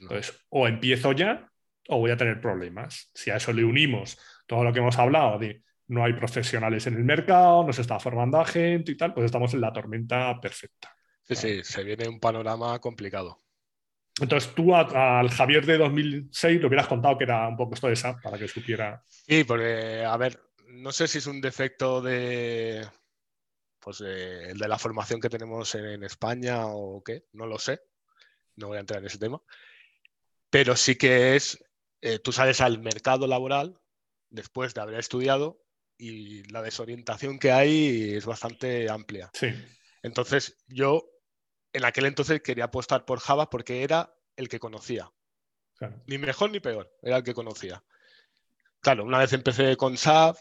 Entonces, 0.00 0.42
o 0.48 0.66
empiezo 0.66 1.12
ya 1.12 1.46
o 1.88 1.98
voy 1.98 2.12
a 2.12 2.16
tener 2.16 2.40
problemas. 2.40 3.10
Si 3.12 3.30
a 3.30 3.36
eso 3.36 3.52
le 3.52 3.62
unimos 3.62 4.18
todo 4.46 4.64
lo 4.64 4.72
que 4.72 4.78
hemos 4.78 4.98
hablado 4.98 5.38
de 5.38 5.62
no 5.88 6.04
hay 6.04 6.12
profesionales 6.14 6.86
en 6.86 6.94
el 6.94 7.04
mercado, 7.04 7.64
no 7.64 7.72
se 7.72 7.82
está 7.82 8.00
formando 8.00 8.40
a 8.40 8.44
gente 8.44 8.92
y 8.92 8.96
tal, 8.96 9.14
pues 9.14 9.26
estamos 9.26 9.54
en 9.54 9.60
la 9.60 9.72
tormenta 9.72 10.40
perfecta. 10.40 10.94
Sí, 11.22 11.34
sí, 11.34 11.64
se 11.64 11.84
viene 11.84 12.08
un 12.08 12.20
panorama 12.20 12.78
complicado. 12.78 13.42
Entonces, 14.20 14.54
tú 14.54 14.74
al 14.74 15.30
Javier 15.30 15.66
de 15.66 15.78
2006 15.78 16.60
le 16.60 16.66
hubieras 16.66 16.86
contado 16.86 17.18
que 17.18 17.24
era 17.24 17.46
un 17.48 17.56
poco 17.56 17.74
esto 17.74 17.86
de 17.86 17.92
esa, 17.92 18.18
para 18.18 18.38
que 18.38 18.48
supiera. 18.48 19.02
Sí, 19.06 19.44
porque, 19.44 20.04
a 20.04 20.16
ver, 20.16 20.40
no 20.68 20.90
sé 20.90 21.06
si 21.06 21.18
es 21.18 21.26
un 21.26 21.40
defecto 21.40 22.00
de, 22.00 22.86
pues, 23.78 24.00
el 24.00 24.58
de 24.58 24.68
la 24.68 24.78
formación 24.78 25.20
que 25.20 25.28
tenemos 25.28 25.74
en, 25.74 26.02
España 26.02 26.66
o 26.66 27.02
qué, 27.04 27.26
no 27.32 27.46
lo 27.46 27.58
sé, 27.58 27.80
no 28.56 28.68
voy 28.68 28.78
a 28.78 28.80
entrar 28.80 29.00
en 29.00 29.06
ese 29.06 29.18
tema, 29.18 29.40
pero 30.48 30.76
sí 30.76 30.96
que 30.96 31.36
es, 31.36 31.62
eh, 32.00 32.18
tú 32.18 32.32
sales 32.32 32.60
al 32.62 32.80
mercado 32.80 33.26
laboral 33.26 33.78
después 34.36 34.72
de 34.74 34.80
haber 34.80 35.00
estudiado 35.00 35.60
y 35.98 36.44
la 36.50 36.62
desorientación 36.62 37.38
que 37.38 37.50
hay 37.50 38.14
es 38.14 38.26
bastante 38.26 38.88
amplia. 38.88 39.30
Sí. 39.34 39.48
Entonces, 40.02 40.56
yo 40.68 41.10
en 41.72 41.84
aquel 41.84 42.06
entonces 42.06 42.40
quería 42.42 42.64
apostar 42.64 43.04
por 43.04 43.18
Java 43.18 43.50
porque 43.50 43.82
era 43.82 44.14
el 44.36 44.48
que 44.48 44.60
conocía. 44.60 45.10
Ni 46.06 46.16
mejor 46.16 46.50
ni 46.50 46.60
peor, 46.60 46.90
era 47.02 47.18
el 47.18 47.22
que 47.22 47.34
conocía. 47.34 47.82
Claro, 48.80 49.04
una 49.04 49.18
vez 49.18 49.32
empecé 49.32 49.76
con 49.76 49.96
SAP, 49.96 50.36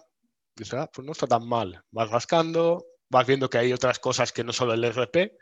dije, 0.56 0.78
ah, 0.78 0.90
pues 0.94 1.06
no 1.06 1.12
está 1.12 1.28
tan 1.28 1.48
mal. 1.48 1.84
Vas 1.92 2.10
rascando, 2.10 2.86
vas 3.10 3.28
viendo 3.28 3.50
que 3.50 3.58
hay 3.58 3.74
otras 3.74 4.00
cosas 4.00 4.32
que 4.32 4.44
no 4.44 4.54
solo 4.54 4.74
el 4.74 4.86
RP. 4.86 5.38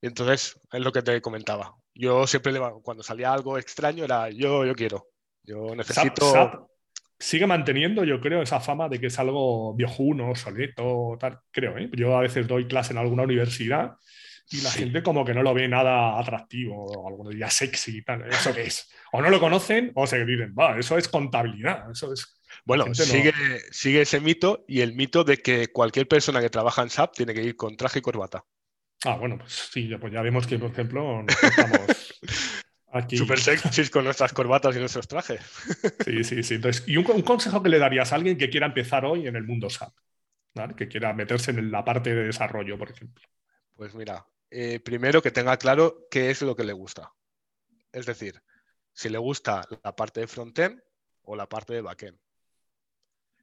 Y 0.00 0.06
entonces 0.06 0.58
es 0.72 0.80
lo 0.80 0.92
que 0.92 1.02
te 1.02 1.20
comentaba. 1.20 1.76
Yo 1.94 2.26
siempre, 2.26 2.58
cuando 2.82 3.02
salía 3.02 3.32
algo 3.32 3.58
extraño, 3.58 4.04
era 4.04 4.30
yo, 4.30 4.64
yo 4.64 4.74
quiero. 4.74 5.10
Yo 5.44 5.74
necesito. 5.76 6.70
Sigue 7.22 7.46
manteniendo, 7.46 8.02
yo 8.04 8.20
creo, 8.20 8.42
esa 8.42 8.58
fama 8.58 8.88
de 8.88 8.98
que 8.98 9.06
es 9.06 9.18
algo 9.18 9.74
viejuno, 9.74 10.34
soleto, 10.34 11.16
tal. 11.20 11.38
Creo, 11.52 11.78
¿eh? 11.78 11.88
Yo 11.92 12.16
a 12.16 12.20
veces 12.20 12.48
doy 12.48 12.66
clase 12.66 12.92
en 12.92 12.98
alguna 12.98 13.22
universidad 13.22 13.92
y 14.50 14.60
la 14.60 14.70
gente 14.72 15.02
como 15.04 15.24
que 15.24 15.32
no 15.32 15.42
lo 15.42 15.54
ve 15.54 15.68
nada 15.68 16.18
atractivo, 16.18 16.84
o 16.84 17.08
alguno 17.08 17.30
diría 17.30 17.48
sexy 17.48 17.98
y 17.98 18.02
tal. 18.02 18.28
¿Eso 18.28 18.52
qué 18.52 18.62
es? 18.62 18.90
O 19.12 19.22
no 19.22 19.30
lo 19.30 19.38
conocen 19.38 19.92
o 19.94 20.06
se 20.06 20.24
dicen, 20.24 20.52
va, 20.58 20.76
eso 20.78 20.98
es 20.98 21.08
contabilidad, 21.08 21.90
eso 21.90 22.12
es... 22.12 22.40
Bueno, 22.64 22.92
sigue, 22.92 23.32
sigue 23.70 24.02
ese 24.02 24.20
mito 24.20 24.64
y 24.66 24.80
el 24.80 24.94
mito 24.94 25.24
de 25.24 25.38
que 25.38 25.68
cualquier 25.68 26.08
persona 26.08 26.40
que 26.40 26.50
trabaja 26.50 26.82
en 26.82 26.90
SAP 26.90 27.14
tiene 27.14 27.34
que 27.34 27.42
ir 27.42 27.56
con 27.56 27.76
traje 27.76 28.00
y 28.00 28.02
corbata. 28.02 28.44
Ah, 29.04 29.16
bueno, 29.16 29.38
pues 29.38 29.70
sí, 29.72 29.90
pues 30.00 30.12
ya 30.12 30.22
vemos 30.22 30.46
que, 30.46 30.58
por 30.58 30.70
ejemplo, 30.70 31.24
estamos 31.28 32.14
aquí. 32.92 33.16
Super 33.16 33.40
sexy 33.40 33.88
con 33.88 34.04
nuestras 34.04 34.32
corbatas 34.32 34.76
y 34.76 34.78
nuestros 34.78 35.08
trajes. 35.08 35.40
Sí, 36.04 36.24
sí, 36.24 36.42
sí. 36.42 36.54
Entonces, 36.54 36.84
¿y 36.86 36.96
un, 36.96 37.10
un, 37.10 37.22
consejo 37.22 37.62
que 37.62 37.68
le 37.68 37.78
darías 37.78 38.12
a 38.12 38.16
alguien 38.16 38.36
que 38.36 38.50
quiera 38.50 38.66
empezar 38.66 39.04
hoy 39.04 39.26
en 39.26 39.36
el 39.36 39.44
mundo 39.44 39.70
SAP? 39.70 39.92
¿vale? 40.54 40.74
Que 40.74 40.88
quiera 40.88 41.12
meterse 41.12 41.50
en 41.50 41.70
la 41.70 41.84
parte 41.84 42.14
de 42.14 42.24
desarrollo, 42.24 42.78
por 42.78 42.90
ejemplo. 42.90 43.22
Pues 43.74 43.94
mira, 43.94 44.26
eh, 44.50 44.80
primero 44.80 45.22
que 45.22 45.30
tenga 45.30 45.56
claro 45.56 46.06
qué 46.10 46.30
es 46.30 46.42
lo 46.42 46.54
que 46.54 46.64
le 46.64 46.72
gusta. 46.72 47.12
Es 47.92 48.06
decir, 48.06 48.42
si 48.92 49.08
le 49.08 49.18
gusta 49.18 49.66
la 49.82 49.94
parte 49.94 50.20
de 50.20 50.26
frontend 50.26 50.80
o 51.22 51.36
la 51.36 51.48
parte 51.48 51.74
de 51.74 51.82
backend. 51.82 52.18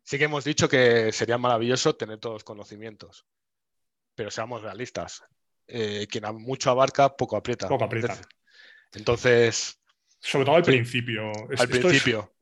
Sí 0.04 0.18
que 0.18 0.26
hemos 0.26 0.44
dicho 0.44 0.68
que 0.68 1.12
sería 1.12 1.38
maravilloso 1.38 1.96
tener 1.96 2.20
todos 2.20 2.36
los 2.36 2.44
conocimientos, 2.44 3.26
pero 4.16 4.32
seamos 4.32 4.62
realistas. 4.62 5.24
Eh, 5.68 6.08
quien 6.10 6.24
mucho 6.36 6.72
abarca, 6.72 7.16
poco 7.16 7.38
aprieta. 7.38 7.68
Poco 7.68 7.84
aprieta. 7.84 8.20
Entonces. 8.94 9.80
Sobre 10.20 10.46
todo 10.46 10.56
al 10.56 10.64
principio. 10.64 11.32
al 11.58 11.68
principio. 11.70 12.34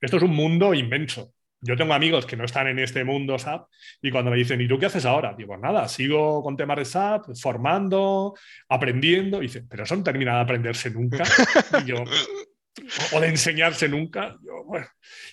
esto 0.00 0.16
es 0.16 0.22
un 0.22 0.30
mundo 0.30 0.72
inmenso 0.74 1.32
yo 1.60 1.76
tengo 1.76 1.92
amigos 1.92 2.24
que 2.24 2.36
no 2.36 2.44
están 2.44 2.68
en 2.68 2.78
este 2.78 3.04
mundo 3.04 3.38
SAP 3.38 3.68
y 4.00 4.10
cuando 4.10 4.30
me 4.30 4.36
dicen, 4.36 4.60
¿y 4.60 4.68
tú 4.68 4.78
qué 4.78 4.86
haces 4.86 5.04
ahora? 5.04 5.34
Digo, 5.36 5.48
pues 5.48 5.60
nada, 5.60 5.88
sigo 5.88 6.42
con 6.42 6.56
temas 6.56 6.78
de 6.78 6.84
SAP, 6.84 7.34
formando, 7.34 8.34
aprendiendo. 8.68 9.38
Y 9.38 9.46
dicen, 9.46 9.66
pero 9.68 9.82
eso 9.82 9.96
no 9.96 10.02
termina 10.04 10.36
de 10.36 10.40
aprenderse 10.40 10.90
nunca. 10.90 11.24
Y 11.82 11.88
yo, 11.88 12.04
o 13.12 13.20
de 13.20 13.28
enseñarse 13.28 13.88
nunca. 13.88 14.36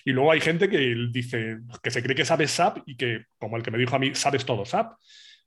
Y 0.04 0.10
luego 0.10 0.32
hay 0.32 0.40
gente 0.40 0.68
que 0.68 0.96
dice 1.12 1.58
que 1.80 1.90
se 1.90 2.02
cree 2.02 2.16
que 2.16 2.24
sabe 2.24 2.48
SAP 2.48 2.78
y 2.86 2.96
que, 2.96 3.26
como 3.38 3.56
el 3.56 3.62
que 3.62 3.70
me 3.70 3.78
dijo 3.78 3.94
a 3.94 4.00
mí, 4.00 4.14
sabes 4.14 4.44
todo 4.44 4.64
SAP. 4.64 4.94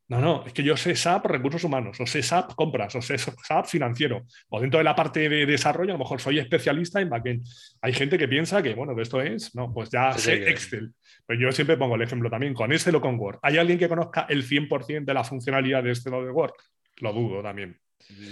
No, 0.10 0.20
no, 0.20 0.44
es 0.44 0.54
que 0.54 0.64
yo 0.64 0.76
sé 0.76 0.96
SAP 0.96 1.28
recursos 1.28 1.64
humanos, 1.64 2.00
o 2.00 2.06
sé 2.08 2.24
SAP 2.24 2.56
compras, 2.56 2.96
o 2.96 3.02
sé 3.02 3.20
SAP 3.20 3.68
financiero, 3.68 4.26
o 4.50 4.60
dentro 4.60 4.80
de 4.80 4.84
la 4.84 4.96
parte 4.96 5.30
de 5.30 5.46
desarrollo, 5.46 5.92
a 5.92 5.98
lo 5.98 6.00
mejor 6.00 6.20
soy 6.20 6.40
especialista 6.40 7.00
en 7.00 7.10
backend. 7.10 7.48
Hay 7.82 7.94
gente 7.94 8.18
que 8.18 8.28
piensa 8.28 8.64
que, 8.64 8.74
bueno, 8.74 8.96
que 8.96 9.04
esto 9.04 9.22
es, 9.22 9.54
no, 9.54 9.72
pues 9.72 9.92
ya 9.92 10.12
sé 10.14 10.50
Excel. 10.50 10.92
Pero 11.28 11.40
yo 11.40 11.52
siempre 11.52 11.78
pongo 11.78 11.94
el 11.94 12.02
ejemplo 12.02 12.28
también 12.28 12.56
con 12.56 12.72
Excel 12.72 12.96
o 12.96 13.02
con 13.02 13.20
Word. 13.20 13.38
¿Hay 13.44 13.58
alguien 13.60 13.78
que 13.78 13.88
conozca 13.88 14.26
el 14.28 14.44
100% 14.44 15.06
de 15.06 15.14
la 15.14 15.24
funcionalidad 15.24 15.84
de 15.84 15.92
este 15.92 16.10
o 16.10 16.26
de 16.26 16.32
Word? 16.32 16.54
Lo 17.02 17.14
dudo 17.14 17.44
también. 17.44 17.80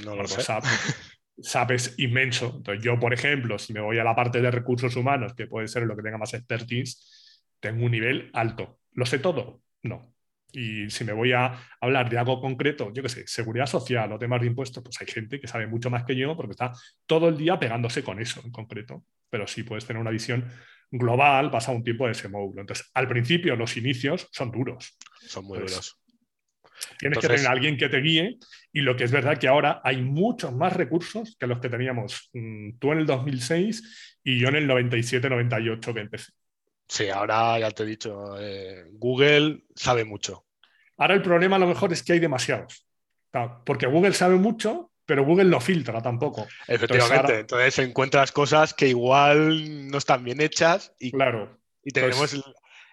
No 0.03 0.15
lo 0.15 0.27
sé. 0.27 0.41
SAP, 0.41 0.63
SAP 1.39 1.71
es 1.71 1.93
inmenso. 1.99 2.55
Entonces, 2.57 2.83
yo, 2.83 2.99
por 2.99 3.13
ejemplo, 3.13 3.59
si 3.59 3.73
me 3.73 3.81
voy 3.81 3.99
a 3.99 4.03
la 4.03 4.15
parte 4.15 4.41
de 4.41 4.49
recursos 4.49 4.95
humanos, 4.95 5.35
que 5.35 5.45
puede 5.45 5.67
ser 5.67 5.83
lo 5.83 5.95
que 5.95 6.01
tenga 6.01 6.17
más 6.17 6.33
expertise, 6.33 7.45
tengo 7.59 7.85
un 7.85 7.91
nivel 7.91 8.31
alto. 8.33 8.79
¿Lo 8.93 9.05
sé 9.05 9.19
todo? 9.19 9.61
No. 9.83 10.16
Y 10.57 10.89
si 10.89 11.03
me 11.03 11.13
voy 11.13 11.33
a 11.33 11.55
hablar 11.79 12.09
de 12.09 12.17
algo 12.17 12.41
concreto, 12.41 12.91
yo 12.91 13.03
qué 13.03 13.09
sé, 13.09 13.27
seguridad 13.27 13.67
social 13.67 14.11
o 14.11 14.17
temas 14.17 14.41
de 14.41 14.47
impuestos, 14.47 14.83
pues 14.83 14.99
hay 14.99 15.05
gente 15.05 15.39
que 15.39 15.47
sabe 15.47 15.67
mucho 15.67 15.91
más 15.91 16.03
que 16.03 16.15
yo 16.15 16.35
porque 16.35 16.53
está 16.53 16.71
todo 17.05 17.29
el 17.29 17.37
día 17.37 17.59
pegándose 17.59 18.03
con 18.03 18.19
eso 18.19 18.41
en 18.43 18.51
concreto. 18.51 19.05
Pero 19.29 19.45
sí 19.45 19.61
puedes 19.61 19.85
tener 19.85 20.01
una 20.01 20.09
visión 20.09 20.49
global, 20.89 21.51
pasa 21.51 21.71
un 21.71 21.83
tiempo 21.83 22.07
de 22.07 22.13
ese 22.13 22.27
módulo. 22.27 22.61
Entonces, 22.61 22.89
al 22.95 23.07
principio, 23.07 23.55
los 23.55 23.77
inicios 23.77 24.29
son 24.31 24.49
duros. 24.49 24.97
Son 25.27 25.45
muy 25.45 25.59
duros. 25.59 26.01
Tienes 26.97 27.19
que 27.19 27.27
tener 27.27 27.45
a 27.45 27.51
alguien 27.51 27.77
que 27.77 27.89
te 27.89 28.01
guíe 28.01 28.39
y 28.73 28.81
lo 28.81 28.95
que 28.95 29.03
es 29.03 29.11
verdad 29.11 29.37
que 29.37 29.47
ahora 29.47 29.81
hay 29.83 30.01
muchos 30.01 30.55
más 30.55 30.73
recursos 30.73 31.37
que 31.39 31.45
los 31.45 31.59
que 31.59 31.69
teníamos 31.69 32.31
mm, 32.33 32.79
tú 32.79 32.93
en 32.93 32.97
el 32.97 33.05
2006 33.05 34.17
y 34.23 34.39
yo 34.39 34.47
en 34.47 34.55
el 34.55 34.67
97-98 34.67 35.93
que 35.93 35.99
empecé. 35.99 36.31
Sí, 36.87 37.09
ahora 37.09 37.59
ya 37.59 37.69
te 37.69 37.83
he 37.83 37.85
dicho, 37.85 38.39
eh, 38.39 38.85
Google 38.93 39.65
sabe 39.75 40.03
mucho. 40.03 40.46
Ahora 40.97 41.13
el 41.13 41.21
problema 41.21 41.55
a 41.55 41.59
lo 41.59 41.67
mejor 41.67 41.93
es 41.93 42.03
que 42.03 42.13
hay 42.13 42.19
demasiados. 42.19 42.87
Porque 43.65 43.85
Google 43.85 44.13
sabe 44.13 44.35
mucho, 44.35 44.91
pero 45.05 45.23
Google 45.23 45.45
no 45.45 45.61
filtra 45.61 46.01
tampoco. 46.01 46.47
Efectivamente, 46.67 47.39
entonces, 47.39 47.79
encuentras 47.79 48.31
cosas 48.31 48.73
que 48.73 48.87
igual 48.87 49.89
no 49.89 49.97
están 49.97 50.23
bien 50.23 50.41
hechas 50.41 50.93
y, 50.99 51.11
claro. 51.11 51.59
y 51.83 51.91
tenemos 51.91 52.35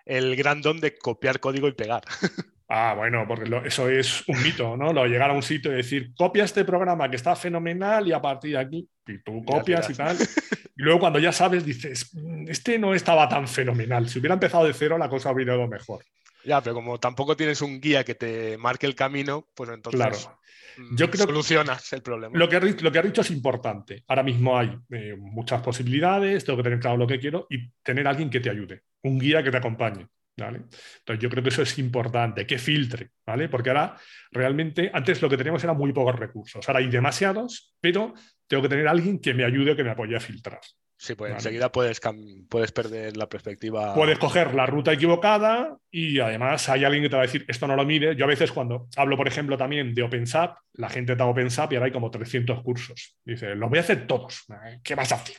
el, 0.05 0.37
gran 0.37 0.61
don 0.61 0.81
de 0.81 0.97
copiar 0.97 1.40
código 1.40 1.69
y 1.69 1.73
pegar. 1.73 2.03
Ah, 2.67 2.95
bueno, 2.97 3.27
porque 3.29 3.45
eso 3.67 3.90
es 3.90 4.27
un 4.27 4.43
mito, 4.43 4.75
¿no? 4.75 4.90
Lo 4.90 5.05
llegar 5.05 5.31
a 5.31 5.35
un 5.35 5.43
sitio 5.43 5.71
y 5.71 5.77
decir, 5.77 6.14
copia 6.17 6.45
este 6.45 6.64
programa 6.64 7.11
que 7.11 7.17
está 7.17 7.37
fenomenal 7.37 8.09
y 8.09 8.12
a 8.12 8.23
partir 8.23 8.53
de 8.53 8.59
aquí, 8.59 8.88
y 9.07 9.19
tú 9.23 9.45
copias 9.45 9.88
y 9.90 9.95
tal. 9.95 10.17
Y 10.77 10.83
luego 10.83 10.99
cuando 10.99 11.21
ya 11.21 11.31
sabes, 11.31 11.64
dices, 11.64 12.11
mm, 12.14 12.49
este 12.49 12.79
no 12.79 12.95
estaba 12.95 13.29
tan 13.29 13.47
fenomenal. 13.47 14.09
Si 14.09 14.19
hubiera 14.19 14.35
empezado 14.35 14.67
de 14.67 14.75
cero, 14.75 14.99
la 14.99 15.09
cosa 15.09 15.29
habría 15.29 15.55
ido 15.55 15.69
mejor. 15.69 16.05
Ya, 16.45 16.61
pero 16.61 16.75
como 16.75 16.99
tampoco 16.99 17.37
tienes 17.37 17.63
un 17.63 17.81
guía 17.81 18.05
que 18.05 18.15
te 18.15 18.59
marque 18.59 18.87
el 18.87 18.95
camino, 18.95 19.49
pues 19.55 19.71
entonces 19.71 19.99
claro. 19.99 20.41
Mm, 20.77 20.97
Yo 20.97 21.11
creo 21.11 21.27
solucionas 21.27 21.93
el 21.93 22.03
problema. 22.03 22.37
Lo 22.39 22.49
que, 22.49 22.61
lo 22.61 22.93
que 22.93 22.99
has 22.99 23.05
dicho 23.05 23.21
es 23.21 23.31
importante. 23.31 24.05
Ahora 24.09 24.23
mismo 24.23 24.59
hay 24.59 24.77
eh, 24.91 25.15
muchas 25.17 25.63
posibilidades, 25.63 26.45
tengo 26.45 26.57
que 26.59 26.65
tener 26.65 26.81
claro 26.81 26.97
lo 26.97 27.07
que 27.07 27.19
quiero 27.19 27.47
y 27.49 27.71
tener 27.83 28.07
alguien 28.07 28.29
que 28.29 28.41
te 28.41 28.51
ayude, 28.51 28.83
un 29.03 29.19
guía 29.19 29.43
que 29.43 29.51
te 29.51 29.57
acompañe. 29.57 30.07
Entonces 30.37 31.23
yo 31.23 31.31
creo 31.31 31.43
que 31.43 31.51
eso 31.51 31.63
es 31.63 31.79
importante, 31.79 32.47
que 32.47 32.59
filtre, 32.59 33.11
¿vale? 33.25 33.49
Porque 33.49 33.71
ahora 33.71 33.97
realmente, 34.33 34.91
antes 34.93 35.23
lo 35.23 35.29
que 35.29 35.37
teníamos 35.37 35.63
eran 35.63 35.77
muy 35.77 35.93
pocos 35.93 36.17
recursos, 36.19 36.69
ahora 36.69 36.81
hay 36.81 36.89
demasiados, 36.89 37.75
pero 37.81 38.15
tengo 38.47 38.63
que 38.63 38.69
tener 38.69 38.89
alguien 38.89 39.21
que 39.21 39.33
me 39.33 39.45
ayude, 39.45 39.77
que 39.77 39.85
me 39.85 39.91
apoye 39.91 40.17
a 40.17 40.21
filtrar. 40.21 40.61
Sí, 41.05 41.14
pues 41.14 41.35
enseguida 41.35 41.71
puedes, 41.71 42.01
puedes 42.49 42.73
perder 42.73 43.14
la 43.19 43.29
perspectiva. 43.29 43.95
Puedes 43.95 44.19
coger 44.19 44.55
la 44.55 44.64
ruta 44.64 44.90
equivocada 44.90 45.77
y 45.90 46.19
además 46.19 46.67
hay 46.71 46.83
alguien 46.83 47.03
que 47.03 47.11
te 47.11 47.17
va 47.17 47.21
a 47.21 47.27
decir, 47.27 47.45
esto 47.47 47.67
no 47.67 47.77
lo 47.77 47.85
mire. 47.85 48.17
Yo 48.17 48.25
a 48.25 48.29
veces 48.29 48.53
cuando 48.53 48.88
hablo, 48.97 49.14
por 49.19 49.29
ejemplo, 49.29 49.59
también 49.59 49.93
de 49.93 50.03
OpenSAP, 50.03 50.57
la 50.73 50.88
gente 50.88 51.14
da 51.14 51.27
OpenSAP 51.27 51.73
y 51.73 51.77
ahora 51.77 51.87
hay 51.87 51.93
como 51.93 52.11
300 52.11 52.62
cursos. 52.62 53.19
Dice, 53.23 53.55
los 53.55 53.69
voy 53.69 53.81
a 53.81 53.83
hacer 53.83 54.07
todos. 54.07 54.47
¿Qué 54.83 54.95
vas 54.95 55.12
a 55.12 55.17
hacer? 55.17 55.37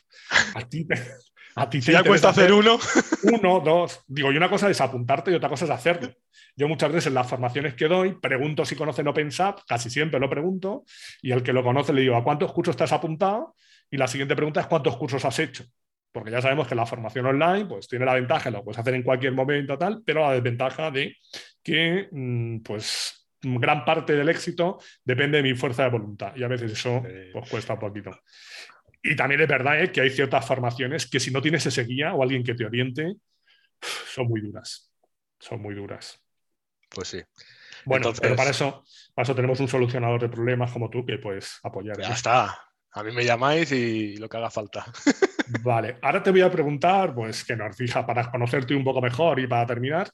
A 0.53 0.61
ti 0.61 0.85
a 1.55 1.69
ti 1.69 1.79
te 1.79 1.93
ya 1.93 2.03
cuesta 2.03 2.29
hacer 2.29 2.51
uno. 2.51 2.77
Uno, 3.23 3.59
dos. 3.61 4.01
Digo, 4.07 4.31
y 4.31 4.37
una 4.37 4.49
cosa 4.49 4.69
es 4.69 4.79
apuntarte 4.81 5.31
y 5.31 5.35
otra 5.35 5.49
cosa 5.49 5.65
es 5.65 5.71
hacerlo. 5.71 6.13
Yo 6.55 6.67
muchas 6.67 6.91
veces 6.91 7.07
en 7.07 7.13
las 7.13 7.27
formaciones 7.27 7.73
que 7.75 7.87
doy 7.87 8.19
pregunto 8.19 8.65
si 8.65 8.75
conocen 8.75 9.07
OpenSAP, 9.07 9.61
casi 9.67 9.89
siempre 9.89 10.19
lo 10.19 10.29
pregunto, 10.29 10.83
y 11.21 11.31
al 11.31 11.43
que 11.43 11.53
lo 11.53 11.63
conoce 11.63 11.93
le 11.93 12.01
digo, 12.01 12.17
¿a 12.17 12.23
cuántos 12.23 12.51
cursos 12.51 12.75
te 12.77 12.83
has 12.83 12.93
apuntado? 12.93 13.55
Y 13.89 13.97
la 13.97 14.07
siguiente 14.07 14.35
pregunta 14.35 14.61
es, 14.61 14.67
¿cuántos 14.67 14.97
cursos 14.97 15.23
has 15.25 15.39
hecho? 15.39 15.65
Porque 16.11 16.31
ya 16.31 16.41
sabemos 16.41 16.67
que 16.67 16.75
la 16.75 16.85
formación 16.85 17.25
online 17.25 17.65
pues, 17.65 17.87
tiene 17.87 18.05
la 18.05 18.13
ventaja, 18.13 18.49
lo 18.49 18.63
puedes 18.63 18.79
hacer 18.79 18.93
en 18.93 19.03
cualquier 19.03 19.33
momento, 19.33 19.77
tal, 19.77 20.01
pero 20.05 20.21
la 20.21 20.31
desventaja 20.31 20.89
de 20.89 21.17
que 21.61 22.07
mm, 22.11 22.59
pues, 22.59 23.27
gran 23.41 23.83
parte 23.85 24.13
del 24.13 24.29
éxito 24.29 24.79
depende 25.03 25.37
de 25.37 25.43
mi 25.43 25.55
fuerza 25.55 25.83
de 25.83 25.89
voluntad. 25.89 26.35
Y 26.35 26.43
a 26.43 26.47
veces 26.47 26.71
eso 26.71 27.03
pues, 27.33 27.49
cuesta 27.49 27.73
un 27.73 27.79
poquito. 27.79 28.11
Y 29.03 29.15
también 29.15 29.41
es 29.41 29.47
verdad 29.47 29.81
¿eh? 29.81 29.91
que 29.91 30.01
hay 30.01 30.09
ciertas 30.09 30.45
formaciones 30.47 31.07
que 31.07 31.19
si 31.19 31.31
no 31.31 31.41
tienes 31.41 31.65
ese 31.65 31.83
guía 31.83 32.13
o 32.13 32.23
alguien 32.23 32.43
que 32.43 32.55
te 32.55 32.65
oriente, 32.65 33.15
son 33.81 34.27
muy 34.27 34.41
duras. 34.41 34.91
Son 35.39 35.61
muy 35.61 35.75
duras. 35.75 36.19
Pues 36.89 37.09
sí. 37.09 37.21
Bueno, 37.85 38.11
pero 38.19 38.35
para 38.35 38.49
eso, 38.49 38.83
para 39.13 39.23
eso 39.23 39.35
tenemos 39.35 39.59
un 39.59 39.67
solucionador 39.67 40.21
de 40.21 40.29
problemas 40.29 40.71
como 40.71 40.89
tú 40.89 41.05
que 41.05 41.19
puedes 41.19 41.59
apoyar. 41.61 41.99
Ya 41.99 42.13
está. 42.13 42.57
A 42.95 43.03
mí 43.03 43.11
me 43.11 43.25
llamáis 43.25 43.71
y 43.73 44.15
lo 44.15 44.29
que 44.29 44.37
haga 44.37 44.49
falta. 44.49 44.85
Vale, 45.63 45.97
ahora 46.01 46.23
te 46.23 46.31
voy 46.31 46.41
a 46.41 46.49
preguntar, 46.49 47.13
pues 47.13 47.43
que 47.43 47.55
nos 47.55 47.75
fija 47.75 48.05
para 48.05 48.31
conocerte 48.31 48.73
un 48.73 48.85
poco 48.85 49.01
mejor 49.01 49.37
y 49.39 49.47
para 49.47 49.65
terminar, 49.65 50.09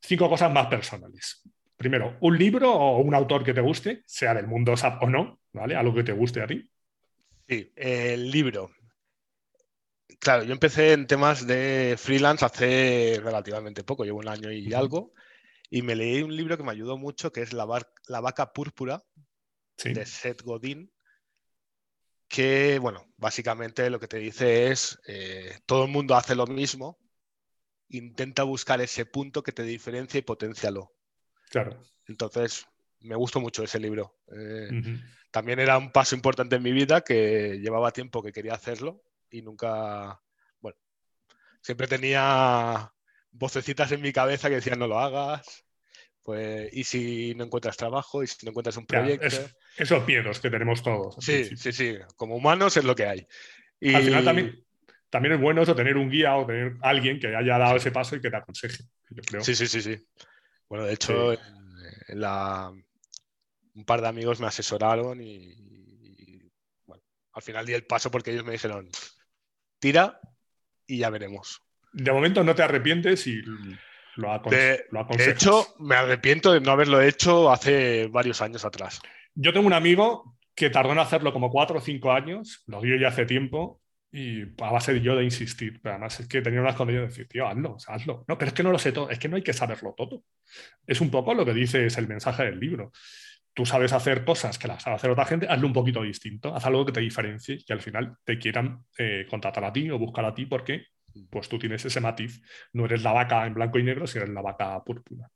cinco 0.00 0.28
cosas 0.28 0.52
más 0.52 0.66
personales. 0.66 1.42
Primero, 1.76 2.16
un 2.20 2.36
libro 2.36 2.72
o 2.72 2.98
un 2.98 3.14
autor 3.14 3.44
que 3.44 3.54
te 3.54 3.60
guste, 3.60 4.02
sea 4.06 4.34
del 4.34 4.48
mundo 4.48 4.76
SAP 4.76 5.04
o 5.04 5.08
no, 5.08 5.40
¿vale? 5.52 5.76
Algo 5.76 5.94
que 5.94 6.02
te 6.02 6.12
guste 6.12 6.42
a 6.42 6.46
ti. 6.48 6.68
Sí, 7.48 7.72
el 7.76 8.28
libro. 8.30 8.70
Claro, 10.18 10.42
yo 10.42 10.52
empecé 10.52 10.92
en 10.92 11.06
temas 11.06 11.46
de 11.46 11.94
freelance 11.98 12.44
hace 12.44 13.20
relativamente 13.22 13.84
poco, 13.84 14.04
llevo 14.04 14.18
un 14.18 14.28
año 14.28 14.50
y 14.50 14.74
algo, 14.74 15.12
y 15.70 15.82
me 15.82 15.94
leí 15.94 16.22
un 16.22 16.34
libro 16.34 16.56
que 16.56 16.64
me 16.64 16.72
ayudó 16.72 16.96
mucho, 16.98 17.32
que 17.32 17.42
es 17.42 17.52
La, 17.52 17.64
vaca 17.64 18.52
púrpura, 18.52 19.04
de 19.84 20.04
Seth 20.04 20.42
Godin, 20.42 20.90
que, 22.28 22.78
bueno, 22.78 23.06
básicamente 23.16 23.88
lo 23.90 24.00
que 24.00 24.08
te 24.08 24.18
dice 24.18 24.70
es, 24.70 24.98
eh, 25.06 25.58
todo 25.66 25.84
el 25.84 25.90
mundo 25.90 26.14
hace 26.14 26.34
lo 26.34 26.46
mismo, 26.46 26.98
intenta 27.88 28.42
buscar 28.42 28.80
ese 28.80 29.06
punto 29.06 29.42
que 29.42 29.52
te 29.52 29.62
diferencia 29.62 30.18
y 30.18 30.22
potencialo. 30.22 30.92
Claro. 31.50 31.82
Entonces, 32.06 32.66
me 33.00 33.16
gustó 33.16 33.40
mucho 33.40 33.62
ese 33.62 33.78
libro. 33.78 34.18
Eh, 34.32 35.00
también 35.30 35.60
era 35.60 35.78
un 35.78 35.92
paso 35.92 36.14
importante 36.14 36.56
en 36.56 36.62
mi 36.62 36.72
vida 36.72 37.02
que 37.02 37.58
llevaba 37.60 37.92
tiempo 37.92 38.22
que 38.22 38.32
quería 38.32 38.54
hacerlo 38.54 39.02
y 39.30 39.42
nunca, 39.42 40.20
bueno, 40.60 40.78
siempre 41.60 41.86
tenía 41.86 42.92
vocecitas 43.30 43.92
en 43.92 44.00
mi 44.00 44.12
cabeza 44.12 44.48
que 44.48 44.56
decían 44.56 44.78
no 44.78 44.86
lo 44.86 44.98
hagas, 44.98 45.64
pues, 46.22 46.70
y 46.72 46.84
si 46.84 47.34
no 47.34 47.44
encuentras 47.44 47.76
trabajo, 47.76 48.22
y 48.22 48.26
si 48.26 48.46
no 48.46 48.50
encuentras 48.50 48.76
un 48.76 48.86
proyecto. 48.86 49.36
Esos 49.76 50.06
miedos 50.06 50.40
que 50.40 50.50
tenemos 50.50 50.82
todos. 50.82 51.16
Sí, 51.18 51.56
sí, 51.56 51.72
sí, 51.72 51.98
como 52.16 52.36
humanos 52.36 52.76
es 52.76 52.84
lo 52.84 52.94
que 52.94 53.06
hay. 53.06 53.26
Y... 53.80 53.94
Al 53.94 54.02
final 54.02 54.24
también, 54.24 54.64
también 55.10 55.34
es 55.34 55.40
bueno 55.40 55.62
eso, 55.62 55.74
tener 55.74 55.96
un 55.96 56.10
guía 56.10 56.36
o 56.36 56.46
tener 56.46 56.76
alguien 56.80 57.18
que 57.18 57.34
haya 57.34 57.58
dado 57.58 57.76
ese 57.76 57.90
paso 57.90 58.16
y 58.16 58.20
que 58.20 58.30
te 58.30 58.36
aconseje. 58.36 58.84
Sí, 59.40 59.54
sí, 59.54 59.66
sí, 59.66 59.82
sí. 59.82 60.06
Bueno, 60.68 60.84
de 60.86 60.94
hecho, 60.94 61.32
en 61.32 62.20
la, 62.20 62.72
un 63.74 63.84
par 63.84 64.00
de 64.00 64.08
amigos 64.08 64.40
me 64.40 64.46
asesoraron 64.46 65.20
y, 65.20 66.50
bueno, 66.86 67.02
al 67.32 67.42
final 67.42 67.66
di 67.66 67.74
el 67.74 67.84
paso 67.84 68.10
porque 68.10 68.30
ellos 68.30 68.44
me 68.44 68.52
dijeron, 68.52 68.88
tira 69.78 70.20
y 70.86 70.98
ya 70.98 71.10
veremos. 71.10 71.60
De 71.92 72.12
momento 72.12 72.42
no 72.42 72.54
te 72.54 72.62
arrepientes 72.62 73.26
y 73.26 73.42
lo, 74.16 74.40
de, 74.50 74.84
De 75.16 75.30
hecho, 75.30 75.74
me 75.78 75.96
arrepiento 75.96 76.52
de 76.52 76.60
no 76.60 76.72
haberlo 76.72 77.00
hecho 77.00 77.50
hace 77.50 78.06
varios 78.08 78.40
años 78.42 78.64
atrás. 78.64 79.00
Yo 79.34 79.52
tengo 79.52 79.66
un 79.66 79.72
amigo 79.72 80.36
que 80.54 80.70
tardó 80.70 80.92
en 80.92 80.98
hacerlo 80.98 81.32
como 81.32 81.50
cuatro 81.50 81.78
o 81.78 81.80
cinco 81.80 82.12
años, 82.12 82.62
lo 82.66 82.80
dio 82.80 82.96
ya 82.96 83.08
hace 83.08 83.26
tiempo, 83.26 83.80
y 84.12 84.42
a 84.42 84.70
base 84.70 84.94
de 84.94 85.00
yo 85.00 85.16
de 85.16 85.24
insistir. 85.24 85.80
Pero 85.82 85.94
además 85.94 86.20
es 86.20 86.28
que 86.28 86.40
tenía 86.40 86.60
unas 86.60 86.76
condiciones 86.76 87.10
de 87.10 87.12
decir, 87.12 87.28
tío, 87.28 87.48
hazlo, 87.48 87.76
hazlo. 87.88 88.24
No, 88.28 88.38
pero 88.38 88.48
es 88.48 88.54
que 88.54 88.62
no 88.62 88.70
lo 88.70 88.78
sé 88.78 88.92
todo, 88.92 89.10
es 89.10 89.18
que 89.18 89.28
no 89.28 89.36
hay 89.36 89.42
que 89.42 89.52
saberlo 89.52 89.94
todo. 89.96 90.22
Es 90.86 91.00
un 91.00 91.10
poco 91.10 91.34
lo 91.34 91.44
que 91.44 91.52
dice 91.52 91.86
es 91.86 91.98
el 91.98 92.06
mensaje 92.06 92.44
del 92.44 92.60
libro 92.60 92.92
tú 93.54 93.64
sabes 93.64 93.92
hacer 93.92 94.24
cosas 94.24 94.58
que 94.58 94.68
las 94.68 94.82
sabe 94.82 94.96
hacer 94.96 95.10
otra 95.10 95.24
gente, 95.24 95.46
hazlo 95.48 95.66
un 95.66 95.72
poquito 95.72 96.02
distinto, 96.02 96.54
haz 96.54 96.66
algo 96.66 96.84
que 96.84 96.92
te 96.92 97.00
diferencie 97.00 97.58
y 97.66 97.72
al 97.72 97.80
final 97.80 98.16
te 98.24 98.38
quieran 98.38 98.84
eh, 98.98 99.26
contratar 99.30 99.64
a 99.64 99.72
ti 99.72 99.88
o 99.90 99.98
buscar 99.98 100.24
a 100.24 100.34
ti 100.34 100.46
porque 100.46 100.86
pues 101.30 101.48
tú 101.48 101.58
tienes 101.58 101.84
ese 101.84 102.00
matiz. 102.00 102.42
No 102.72 102.86
eres 102.86 103.04
la 103.04 103.12
vaca 103.12 103.46
en 103.46 103.54
blanco 103.54 103.78
y 103.78 103.84
negro, 103.84 104.06
sino 104.08 104.24
eres 104.24 104.34
la 104.34 104.42
vaca 104.42 104.82
púrpura. 104.82 105.30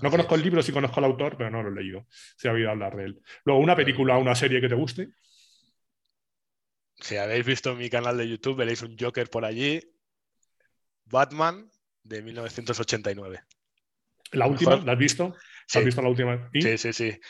No 0.00 0.10
conozco 0.10 0.34
el 0.34 0.42
libro, 0.42 0.62
sí 0.62 0.72
conozco 0.72 0.98
al 1.00 1.04
autor, 1.04 1.36
pero 1.36 1.50
no 1.50 1.62
lo 1.62 1.70
he 1.70 1.82
leído. 1.82 2.06
Se 2.36 2.48
ha 2.48 2.52
oído 2.52 2.70
hablar 2.70 2.96
de 2.96 3.04
él. 3.04 3.22
Luego, 3.44 3.60
una 3.60 3.76
película 3.76 4.16
o 4.16 4.20
una 4.20 4.34
serie 4.34 4.60
que 4.60 4.68
te 4.68 4.74
guste. 4.74 5.10
Si 6.96 7.16
habéis 7.16 7.44
visto 7.44 7.74
mi 7.74 7.90
canal 7.90 8.16
de 8.16 8.28
YouTube, 8.28 8.56
veréis 8.56 8.82
un 8.82 8.96
Joker 8.98 9.28
por 9.28 9.44
allí. 9.44 9.80
Batman 11.04 11.70
de 12.02 12.22
1989. 12.22 13.42
¿La 14.32 14.46
última? 14.46 14.76
¿La 14.76 14.92
has 14.92 14.98
visto? 14.98 15.34
¿Has 15.74 15.84
visto 15.84 16.02
la 16.02 16.08
última? 16.08 16.50
Sí, 16.52 16.78
sí, 16.78 16.92
sí. 16.92 17.20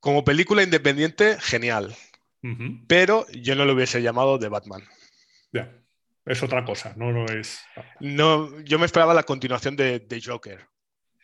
Como 0.00 0.24
película 0.24 0.62
independiente, 0.62 1.38
genial. 1.40 1.94
Pero 2.86 3.26
yo 3.32 3.54
no 3.54 3.64
lo 3.64 3.74
hubiese 3.74 4.00
llamado 4.00 4.38
de 4.38 4.48
Batman. 4.48 4.82
Ya. 5.52 5.77
Es 6.28 6.42
otra 6.42 6.64
cosa, 6.64 6.92
no, 6.96 7.10
no 7.10 7.24
es. 7.26 7.60
No, 8.00 8.60
yo 8.60 8.78
me 8.78 8.86
esperaba 8.86 9.14
la 9.14 9.22
continuación 9.22 9.76
de, 9.76 10.22
Joker. 10.24 10.68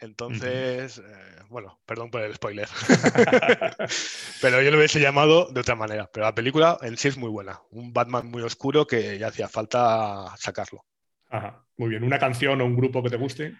Entonces, 0.00 0.98
eh, 0.98 1.02
bueno, 1.48 1.80
perdón 1.86 2.10
por 2.10 2.22
el 2.22 2.34
spoiler. 2.34 2.68
pero 4.40 4.62
yo 4.62 4.70
lo 4.70 4.78
hubiese 4.78 5.00
llamado 5.00 5.50
de 5.52 5.60
otra 5.60 5.74
manera. 5.74 6.10
Pero 6.12 6.26
la 6.26 6.34
película 6.34 6.78
en 6.82 6.96
sí 6.96 7.08
es 7.08 7.16
muy 7.16 7.28
buena. 7.28 7.60
Un 7.70 7.92
Batman 7.92 8.26
muy 8.26 8.42
oscuro 8.42 8.86
que 8.86 9.18
ya 9.18 9.28
hacía 9.28 9.48
falta 9.48 10.34
sacarlo. 10.38 10.84
Ajá, 11.28 11.64
muy 11.76 11.90
bien. 11.90 12.02
¿Una 12.02 12.18
canción 12.18 12.60
o 12.60 12.64
un 12.64 12.76
grupo 12.76 13.02
que 13.02 13.10
te 13.10 13.16
guste? 13.16 13.54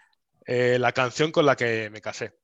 Eh, 0.46 0.78
la 0.78 0.92
canción 0.92 1.30
con 1.30 1.46
la 1.46 1.56
que 1.56 1.90
me 1.90 2.00
casé, 2.00 2.34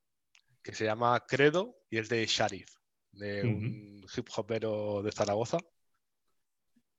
que 0.61 0.73
se 0.73 0.85
llama 0.85 1.23
Credo 1.27 1.75
y 1.89 1.97
es 1.97 2.09
de 2.09 2.25
Sharif, 2.25 2.67
de 3.11 3.43
un 3.43 4.05
hip 4.15 4.27
hopero 4.35 5.01
de 5.03 5.11
Zaragoza. 5.11 5.57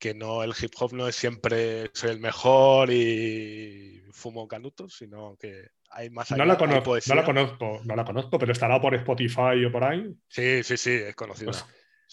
Que 0.02 0.14
no, 0.14 0.42
el 0.42 0.52
hip 0.60 0.72
hop 0.80 0.94
no 0.94 1.06
es 1.06 1.14
siempre 1.14 1.88
soy 1.94 2.10
el 2.10 2.18
mejor 2.18 2.90
y 2.90 4.02
fumo 4.10 4.48
canutos, 4.48 4.96
sino 4.96 5.36
que 5.38 5.68
hay 5.90 6.10
más 6.10 6.28
no 6.32 6.44
la, 6.44 6.58
conozco, 6.58 6.96
no 7.06 7.14
la 7.14 7.24
conozco, 7.24 7.80
no 7.84 7.94
la 7.94 8.04
conozco, 8.04 8.36
pero 8.36 8.50
estará 8.50 8.80
por 8.80 8.96
Spotify 8.96 9.64
o 9.64 9.70
por 9.70 9.84
ahí. 9.84 10.12
Sí, 10.26 10.64
sí, 10.64 10.76
sí, 10.76 10.90
es 10.90 11.14
conocida. 11.14 11.52
Pues 11.52 11.64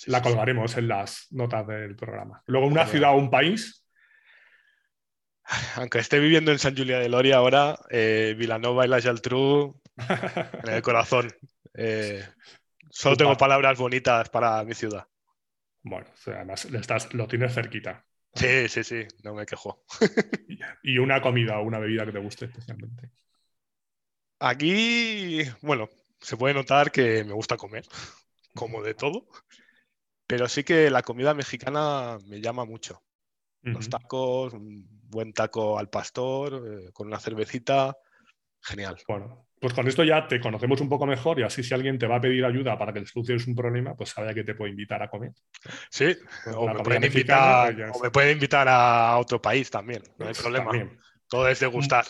la 0.05 0.21
colgaremos 0.21 0.77
en 0.77 0.87
las 0.87 1.25
notas 1.31 1.65
del 1.65 1.95
programa. 1.95 2.43
Luego, 2.45 2.67
una 2.67 2.85
ciudad 2.85 3.13
o 3.13 3.17
un 3.17 3.31
país 3.31 3.83
aunque 5.77 5.97
esté 5.97 6.19
viviendo 6.19 6.51
en 6.51 6.59
San 6.59 6.77
Julia 6.77 6.99
de 6.99 7.09
Loria 7.09 7.37
ahora, 7.37 7.79
eh, 7.89 8.35
Vilanova 8.37 8.85
y 8.85 8.89
la 8.89 9.01
Geltrú 9.01 9.81
en 10.63 10.73
el 10.75 10.81
corazón. 10.83 11.33
Eh, 11.73 12.23
solo 12.91 13.17
tengo 13.17 13.35
palabras 13.35 13.79
bonitas 13.79 14.29
para 14.29 14.63
mi 14.63 14.75
ciudad. 14.75 15.07
Bueno, 15.83 16.07
además 16.27 16.65
estás, 16.65 17.13
lo 17.13 17.27
tienes 17.27 17.53
cerquita. 17.53 18.05
Sí, 18.33 18.67
sí, 18.67 18.83
sí, 18.83 19.05
no 19.23 19.33
me 19.33 19.45
quejo. 19.45 19.83
y 20.83 20.97
una 20.97 21.21
comida 21.21 21.59
o 21.59 21.63
una 21.63 21.79
bebida 21.79 22.05
que 22.05 22.11
te 22.11 22.19
guste 22.19 22.45
especialmente. 22.45 23.11
Aquí, 24.39 25.41
bueno, 25.61 25.89
se 26.21 26.37
puede 26.37 26.53
notar 26.53 26.91
que 26.91 27.23
me 27.23 27.33
gusta 27.33 27.57
comer, 27.57 27.85
como 28.55 28.81
de 28.81 28.93
todo, 28.93 29.27
pero 30.25 30.47
sí 30.47 30.63
que 30.63 30.89
la 30.89 31.01
comida 31.01 31.33
mexicana 31.33 32.17
me 32.25 32.39
llama 32.39 32.65
mucho. 32.65 33.03
Los 33.61 33.89
tacos, 33.89 34.53
un 34.53 34.87
buen 35.09 35.33
taco 35.33 35.77
al 35.77 35.89
pastor, 35.89 36.63
eh, 36.65 36.91
con 36.93 37.07
una 37.07 37.19
cervecita, 37.19 37.97
genial. 38.61 38.97
Bueno, 39.05 39.48
pues 39.59 39.73
con 39.73 39.87
esto 39.87 40.03
ya 40.03 40.27
te 40.27 40.39
conocemos 40.39 40.79
un 40.81 40.89
poco 40.89 41.05
mejor 41.05 41.39
y 41.39 41.43
así 41.43 41.63
si 41.63 41.73
alguien 41.73 41.97
te 41.97 42.07
va 42.07 42.17
a 42.17 42.21
pedir 42.21 42.45
ayuda 42.45 42.77
para 42.77 42.93
que 42.93 43.01
le 43.01 43.05
soluciones 43.05 43.45
un 43.47 43.55
problema, 43.55 43.95
pues 43.95 44.09
sabe 44.09 44.33
que 44.33 44.43
te 44.43 44.55
puede 44.55 44.71
invitar 44.71 45.03
a 45.03 45.09
comer. 45.09 45.31
Sí, 45.89 46.15
o 46.55 46.67
me, 46.67 46.81
pueden 46.81 47.03
invitar, 47.03 47.75
o 47.93 47.99
me, 47.99 48.11
pueden 48.11 48.33
invitar, 48.33 48.67
a 48.69 49.17
otro 49.17 49.41
país 49.41 49.69
también, 49.69 50.01
no 50.17 50.27
hay 50.27 50.33
problema. 50.33 50.71
Todo 51.27 51.47
es 51.47 51.59
de 51.59 51.67
gustar. 51.67 52.05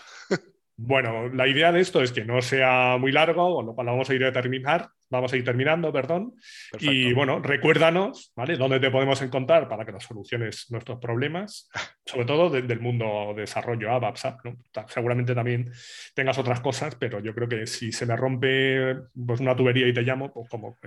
Bueno, 0.82 1.28
la 1.28 1.46
idea 1.46 1.74
de 1.74 1.82
esto 1.82 2.02
es 2.02 2.14
que 2.14 2.24
no 2.24 2.42
sea 2.42 2.96
muy 2.98 3.12
largo, 3.12 3.56
con 3.56 3.66
lo 3.66 3.76
cual 3.76 3.88
vamos 3.88 4.10
a 4.10 4.14
ir 4.14 4.24
a 4.24 4.32
terminar, 4.32 4.92
vamos 5.10 5.34
a 5.34 5.38
ir 5.38 5.44
terminando, 5.44 5.92
perdón. 5.92 6.36
Y 6.80 7.14
bueno, 7.14 7.40
recuérdanos, 7.40 8.32
¿vale? 8.36 8.56
Dónde 8.56 8.80
te 8.80 8.92
podemos 8.92 9.22
encontrar 9.22 9.68
para 9.68 9.86
que 9.86 9.92
nos 9.92 10.04
soluciones 10.04 10.68
nuestros 10.70 11.00
problemas, 11.00 11.70
sobre 12.06 12.26
todo 12.26 12.50
del 12.50 12.80
mundo 12.80 13.34
desarrollo 13.36 13.92
ABAP, 13.92 14.18
¿no? 14.44 14.58
Seguramente 14.88 15.36
también 15.36 15.72
tengas 16.14 16.38
otras 16.38 16.62
cosas, 16.62 16.96
pero 16.96 17.20
yo 17.20 17.34
creo 17.34 17.48
que 17.48 17.68
si 17.68 17.92
se 17.92 18.06
me 18.06 18.16
rompe 18.16 18.96
pues, 19.26 19.40
una 19.40 19.56
tubería 19.56 19.88
y 19.88 19.94
te 19.94 20.02
llamo, 20.02 20.32
pues 20.32 20.50
como... 20.50 20.78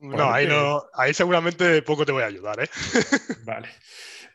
no, 0.00 0.32
ahí 0.32 0.46
no, 0.46 0.82
ahí 0.94 1.14
seguramente 1.14 1.82
poco 1.82 2.04
te 2.04 2.12
voy 2.12 2.22
a 2.22 2.26
ayudar, 2.26 2.60
¿eh? 2.60 2.68
vale. 3.44 3.68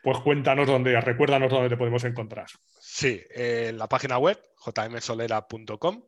Pues 0.02 0.18
cuéntanos 0.18 0.66
dónde, 0.66 1.00
recuérdanos 1.00 1.50
dónde 1.50 1.68
te 1.68 1.76
podemos 1.76 2.02
encontrar. 2.04 2.46
Sí, 2.80 3.22
en 3.30 3.78
la 3.78 3.88
página 3.88 4.18
web 4.18 4.38
jmsolera.com, 4.64 6.02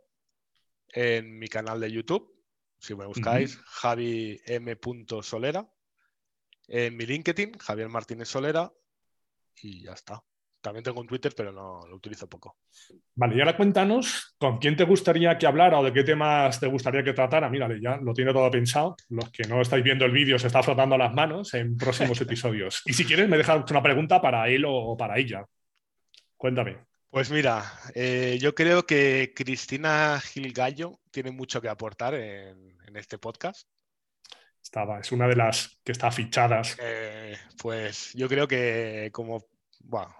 en 0.93 1.39
mi 1.39 1.47
canal 1.47 1.81
de 1.81 1.93
YouTube, 1.93 2.34
si 2.85 2.95
me 2.95 3.07
buscáis, 3.07 3.59
Javi 3.65 4.41
M. 4.47 4.79
Solera, 5.23 5.67
en 6.69 6.97
mi 6.97 7.07
LinkedIn, 7.07 7.59
Javier 7.59 7.89
Martínez 7.89 8.29
Solera, 8.29 8.71
y 9.63 9.85
ya 9.85 9.93
está. 9.93 10.23
También 10.61 10.83
tengo 10.83 11.01
un 11.01 11.07
Twitter, 11.07 11.33
pero 11.37 11.53
no 11.53 11.87
lo 11.87 11.97
utilizo 11.97 12.29
poco. 12.29 12.57
Vale, 13.15 13.37
y 13.37 13.41
ahora 13.41 13.57
cuéntanos 13.57 14.35
con 14.39 14.59
quién 14.59 14.77
te 14.77 14.85
gustaría 14.85 15.37
que 15.37 15.47
hablara 15.47 15.79
o 15.79 15.85
de 15.85 15.93
qué 15.93 16.05
temas 16.05 16.59
te 16.59 16.67
gustaría 16.67 17.05
que 17.05 17.13
tratara. 17.13 17.51
Mírale, 17.51 17.81
ya 17.81 17.99
lo 17.99 18.15
tiene 18.15 18.33
todo 18.33 18.51
pensado. 18.51 18.97
Los 19.11 19.31
que 19.31 19.45
no 19.45 19.61
estáis 19.61 19.85
viendo 19.85 20.07
el 20.07 20.13
vídeo 20.13 20.39
se 20.39 20.47
está 20.47 20.63
frotando 20.63 20.97
las 20.97 21.13
manos 21.13 21.53
en 21.53 21.77
próximos 21.77 22.19
episodios. 22.23 22.83
Y 22.87 22.95
si 22.95 23.05
quieres, 23.05 23.29
me 23.29 23.37
dejas 23.37 23.71
una 23.71 23.83
pregunta 23.83 24.23
para 24.23 24.49
él 24.49 24.65
o 24.67 24.97
para 24.97 25.19
ella. 25.19 25.45
Cuéntame. 26.37 26.79
Pues 27.15 27.31
mira, 27.31 27.63
eh, 27.95 28.39
yo 28.41 28.57
creo 28.57 28.87
que 28.87 29.33
Cristina 29.37 30.21
Gil 30.21 30.53
Gallo 30.53 30.99
tiene 31.13 31.31
mucho 31.31 31.63
que 31.63 31.69
aportar 31.69 32.15
en, 32.15 32.75
este 32.97 33.19
podcast. 33.19 33.69
Estaba, 34.61 34.99
es 34.99 35.13
una 35.13 35.29
de 35.29 35.37
las 35.37 35.79
que 35.85 35.93
está 35.93 36.11
fichadas. 36.11 36.77
Eh, 36.83 37.37
pues 37.63 38.13
yo 38.15 38.29
creo 38.29 38.49
que 38.49 39.11
como, 39.13 39.47
bueno, 39.85 40.13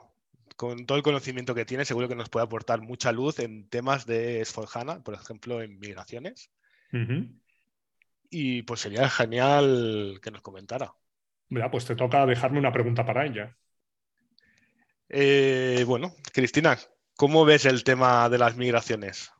con 0.55 0.87
todo 0.87 0.97
el 0.97 1.03
conocimiento 1.03 1.53
que 1.53 1.65
tiene, 1.65 1.85
seguro 1.85 2.09
que 2.09 2.15
nos 2.15 2.29
puede 2.29 2.47
aportar 2.47 2.81
mucha 2.81 3.11
luz 3.11 3.41
en 3.41 3.69
temas 3.69 4.07
de 4.07 4.41
Esforjana, 4.41 5.03
por 5.03 5.15
ejemplo, 5.15 5.63
en 5.63 5.81
migraciones. 5.81 6.53
Y 8.31 8.63
pues 8.63 8.79
sería 8.79 9.11
genial 9.11 10.21
que 10.23 10.31
nos 10.31 10.43
comentara. 10.43 10.95
Mira, 11.49 11.73
pues 11.73 11.87
te 11.87 11.97
toca 11.97 12.25
dejarme 12.25 12.61
una 12.61 12.73
pregunta 12.73 13.05
para 13.05 13.27
ella. 13.27 13.57
Eh, 15.09 15.85
bueno, 15.87 16.15
Cristina, 16.33 16.79
¿cómo 17.17 17.45
ves 17.45 17.65
el 17.67 17.85
tema 17.85 18.29
de 18.29 18.39
las 18.39 18.57
migraciones? 18.57 19.31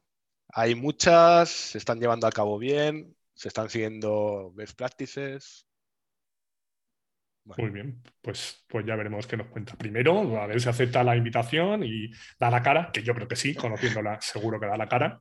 Hay 0.49 0.75
muchas, 0.75 1.49
se 1.51 1.79
están 1.79 1.99
llevando 1.99 2.27
a 2.27 2.33
cabo 2.33 2.59
bien, 2.59 3.17
se 3.35 3.49
están 3.49 3.71
siguiendo 3.71 4.53
best 4.55 4.77
practices. 4.77 5.67
Muy 7.45 7.71
bien, 7.71 8.03
pues, 8.23 8.65
pues 8.69 8.87
ya 8.87 8.97
veremos 8.97 9.27
qué 9.27 9.37
nos 9.37 9.49
cuenta. 9.49 9.75
Primero, 9.77 10.41
a 10.41 10.47
ver 10.47 10.61
si 10.61 10.69
acepta 10.69 11.05
la 11.05 11.17
invitación 11.17 11.85
y 11.85 12.11
da 12.39 12.51
la 12.51 12.63
cara, 12.63 12.91
que 12.91 13.03
yo 13.03 13.15
creo 13.15 13.29
que 13.29 13.37
sí, 13.37 13.55
conociéndola 13.55 14.19
seguro 14.21 14.59
que 14.59 14.67
da 14.67 14.77
la 14.79 14.89
cara. 14.89 15.21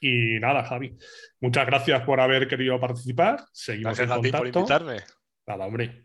Y 0.00 0.38
nada, 0.38 0.64
Javi, 0.64 0.96
muchas 1.40 1.66
gracias 1.66 2.02
por 2.02 2.20
haber 2.20 2.46
querido 2.46 2.78
participar. 2.78 3.44
Seguimos 3.52 3.96
gracias 3.96 4.16
en 4.16 4.22
contacto. 4.22 4.36
A 4.36 4.44
ti 4.44 4.52
por 4.52 4.60
invitarme. 4.60 5.16
Nada, 5.46 5.66
hombre. 5.66 6.02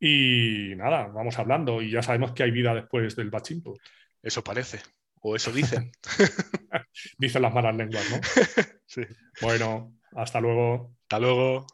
Y 0.00 0.74
nada, 0.76 1.06
vamos 1.08 1.38
hablando 1.38 1.80
y 1.80 1.90
ya 1.90 2.02
sabemos 2.02 2.32
que 2.32 2.42
hay 2.42 2.50
vida 2.50 2.74
después 2.74 3.14
del 3.16 3.30
batch 3.30 3.52
input. 3.52 3.78
Eso 4.22 4.42
parece, 4.42 4.80
o 5.20 5.36
eso 5.36 5.52
dicen. 5.52 5.92
dicen 7.18 7.42
las 7.42 7.54
malas 7.54 7.76
lenguas, 7.76 8.04
¿no? 8.10 8.20
sí. 8.86 9.02
Bueno, 9.40 9.96
hasta 10.16 10.40
luego. 10.40 10.96
Hasta 11.02 11.18
luego. 11.20 11.66